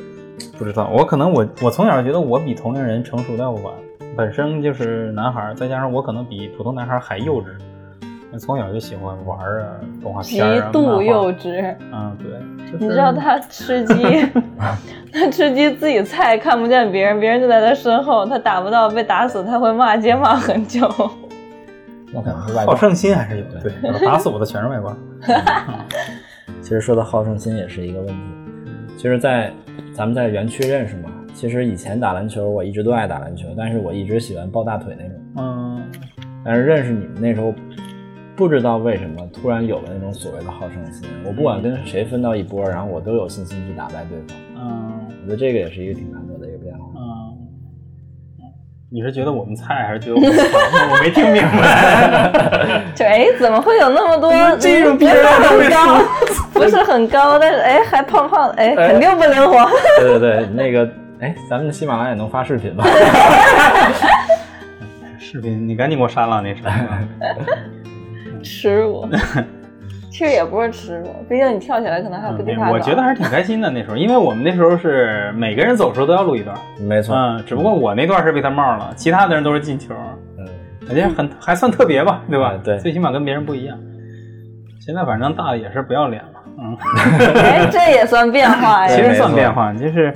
[0.60, 3.72] 不知道，我可能我我从小觉得我比同龄人成熟的要晚，
[4.14, 9.66] 本身就是男孩儿，再加上我可能比普通男孩儿还幼稚，从小就喜欢玩儿啊，
[10.02, 11.74] 动画片儿啊，度幼稚。
[11.90, 14.28] 嗯，对，就是你知道他吃鸡，
[15.10, 20.86] 他吃鸡自己菜看不见别人，别人就在他身后，他打不到被打死，他会骂街骂很久。
[22.12, 22.74] 那可能是外挂。
[22.74, 24.94] 好胜心还是有的，对，打死我的全是外挂。
[26.60, 28.14] 其实说到好胜心也是一个问题。
[28.96, 29.50] 其实在，
[30.00, 35.14] 咱们在园区认识嘛，其实以前打篮球我一直都爱打篮球，但是我一直喜欢抱大腿那种。
[35.36, 35.82] 嗯，
[36.42, 37.52] 但是认识你们那时候，
[38.34, 41.06] 不知道为什么突然有了那种所谓的好胜心。
[41.22, 44.38] 我不管跟谁分到一波，然后我都有信心去打败对方。
[44.56, 46.26] 嗯我觉得这个也是一个挺难
[48.92, 50.42] 你是觉得我们菜，还是觉得我们菜？
[50.90, 52.82] 我没听明白。
[52.92, 56.02] 就哎，怎么会有那么多这种不是很高，
[56.52, 59.64] 不是很高，但是哎还胖胖的，哎肯定不灵活。
[60.00, 62.84] 对对对，那个，哎，咱们喜马拉雅能发视频吗？
[65.20, 66.68] 视频，你赶紧给我删了那视频。
[68.42, 69.08] 耻辱，
[70.20, 72.72] 其实也不是耻辱，毕竟你跳起来可能还不比他高。
[72.72, 77.16] 我觉得还是挺开心的那时候，因为我们那时候是每个人走的时候都要录一段，没错。
[77.16, 79.94] 嗯，只不过我那段是被他冒了，其他的人都是进球，
[80.36, 80.46] 嗯，
[80.86, 82.52] 感觉很还算特别吧，对吧？
[82.62, 83.78] 对最起码跟别人不一样。
[84.78, 86.76] 现在反正大的也是不要脸了，嗯，
[87.42, 88.94] 哎，这也算变化呀。
[88.94, 90.12] 其实算变化，就是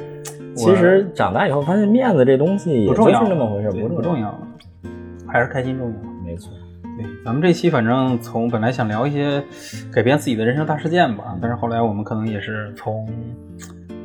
[0.54, 4.38] 其实长大以后发现面子这东西不重要，是那么回事，不重要了，
[5.26, 5.94] 还是开心重要。
[6.26, 6.52] 没错。
[6.96, 9.42] 对，咱们这期反正从本来想聊一些
[9.92, 13.08] 改变自己的人生大事件吧，但是后来我们可能也是从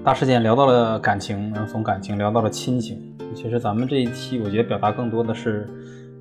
[0.04, 3.00] 大事件聊到了感情，然后从感情聊到了亲情。
[3.36, 5.68] 其实咱们这一期，我觉得表达更多的是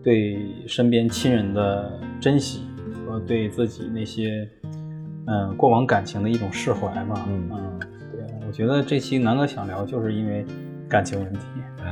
[0.02, 1.90] 对身边亲人的
[2.20, 2.64] 珍惜
[3.06, 4.46] 和对自己那些
[5.26, 7.26] 嗯过往感情的一种释怀吧。
[7.28, 7.48] 嗯
[8.12, 10.44] 对，我觉得这期南哥想聊，就是因为
[10.86, 11.40] 感情问题。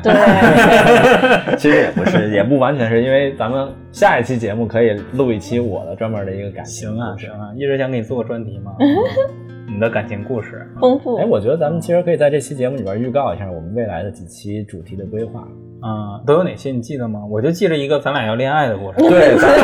[0.07, 8.73] 对， 其实也不是，也不完全是因为咱们下一期节目可以录一期我的专门的一个感情行啊，故事行啊，一直想给你做个专题嘛，
[9.73, 10.67] 你的感情故事。
[10.81, 11.25] 丰富哎，。
[11.25, 15.47] 我觉得咱们其实可以在这期节目里边预告一下我们未来的几期主题的规划。
[15.87, 16.73] 啊、都有哪些？
[16.73, 17.21] 你记得吗？
[17.31, 18.99] 我就记着一个咱俩要恋爱的故事。
[18.99, 19.55] 对， 咱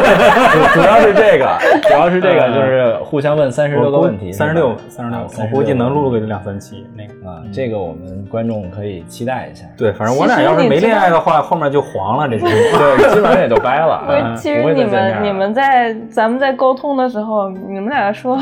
[0.52, 1.58] 主主要是这个，
[1.88, 7.12] 主要是这个，就是互相问三十六个问题，三十六，三十六，啊我估计能录个两三期那个。
[7.28, 9.64] 啊，这个我们观众可以期待一下。
[9.76, 12.28] 对，反正我俩要是没恋爱的话，后面就黄了。
[12.28, 14.36] 这是 对，基本上也就掰了不啊。
[14.36, 18.38] 是，其实你们你们在咱们在沟通的时候，你们俩说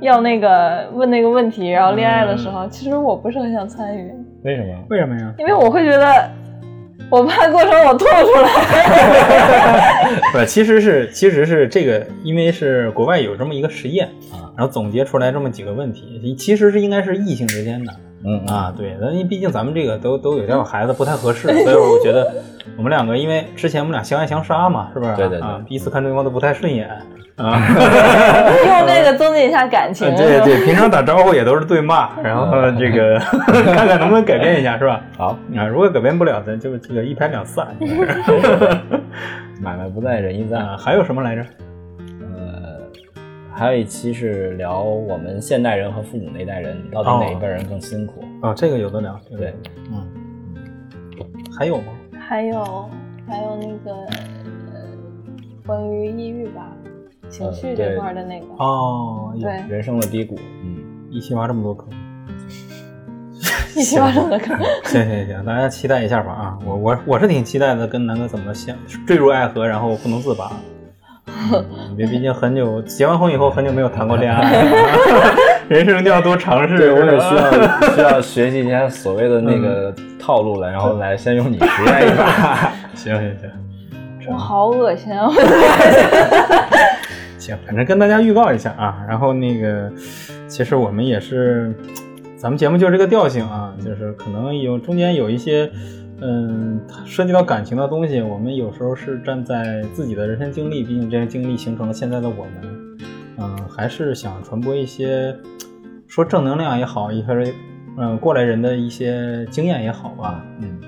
[0.00, 4.12] 要那个问那个问题，然后恋爱的时候，其实我不是很想参与，
[4.42, 4.72] 为什么？
[4.90, 5.32] 为什么呀？
[5.38, 6.06] 因为我会觉得
[7.10, 10.10] 我怕过程我吐出来。
[10.32, 17.92] 不，其实是其实是这个，因为是国外有这么一个实验啊，然后总结出来这么几个问题，其实是应该是异性之间的。
[18.26, 22.32] 嗯啊，对，那因为毕竟咱们这个都都有点孩子，不太合适，所以 我觉得
[22.76, 25.14] 我们两个，因为之前我们俩相爱相杀嘛，是不是？
[25.14, 26.88] 对对对啊，彼此看对方都不太顺眼
[27.36, 27.58] 啊。
[28.66, 33.18] 用这个增进一下感情，对对，平常打招呼也都是对骂，然后这个
[33.74, 35.00] 看看能不能改变一下，是吧？
[35.16, 37.68] 好，啊，如果改变不了，咱就这个一拍两散。
[39.60, 40.58] 买卖不在，仁义在。
[40.58, 41.42] 啊，还有什么来着？
[42.22, 42.80] 呃，
[43.54, 48.24] 还有一期是聊我们现代人和父母那一代人到底哪一辈人更辛苦。
[48.42, 49.18] 哦，这个有的聊。
[49.30, 49.54] 这个对，
[49.92, 50.06] 嗯，
[51.56, 51.84] 还有吗？
[52.28, 52.90] 还有
[53.28, 53.96] 还有那个
[54.72, 54.80] 呃
[55.66, 56.66] 关于抑郁吧，
[57.36, 60.76] 情绪这块儿的那个，哦，对，人生的低谷，嗯，
[61.10, 61.88] 一起挖这么多坑。
[63.74, 64.56] 一起挖这么多坑。
[64.84, 66.56] 行行行，大家期待一下吧啊！
[66.64, 70.52] 我我我是挺期待的，跟南哥怎么相坠入爱河，然后不能自拔。
[71.90, 75.34] 因为毕竟很久结完婚以后很久没有谈过恋爱了，
[75.66, 76.78] 人生就要多尝试。
[76.78, 77.50] 对，我也需要
[77.96, 82.72] 需要学习一下所谓的那个套路来，然后来先用你实验一把。
[82.94, 83.50] 行行行
[84.32, 85.28] 我好恶心啊！
[87.44, 89.04] 行，反正跟大家预告一下啊。
[89.08, 89.92] 然后那个，
[90.48, 91.74] 其实我们也是，
[92.36, 95.70] 咱们节目就是这个调性啊，就是可能有中间有一些。
[96.20, 102.96] 嗯，涉及到感情的东西，我们有时候是站在自己的人生经历，毕竟这些经历形成了现在的我们。
[103.36, 105.36] 嗯，还是想传播一些
[106.06, 107.52] 说正能量也好，一些
[107.98, 110.42] 嗯过来人的一些经验也好吧。
[110.60, 110.78] 嗯，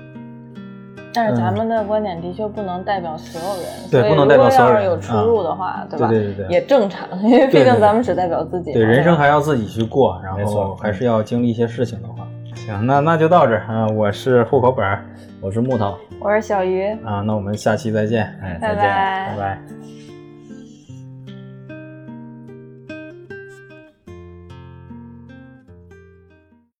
[1.17, 6.07] 但是咱们的观点的确不能代表所有人，所以对不能代表所有人如果要是有出入的话，对吧？
[6.07, 8.71] 对对对对也正常，因为毕竟咱们只代表自己。
[8.71, 12.27] 对，人生还要自己去过，然后还是要经历一些事情的话。
[12.55, 13.87] 行，那那就到这儿啊。
[13.87, 15.03] 我是户口本儿
[15.41, 18.83] 我是木头，我是小鱼，啊，那我们下期再见，哎，拜再见。
[18.83, 20.06] 拜拜拜。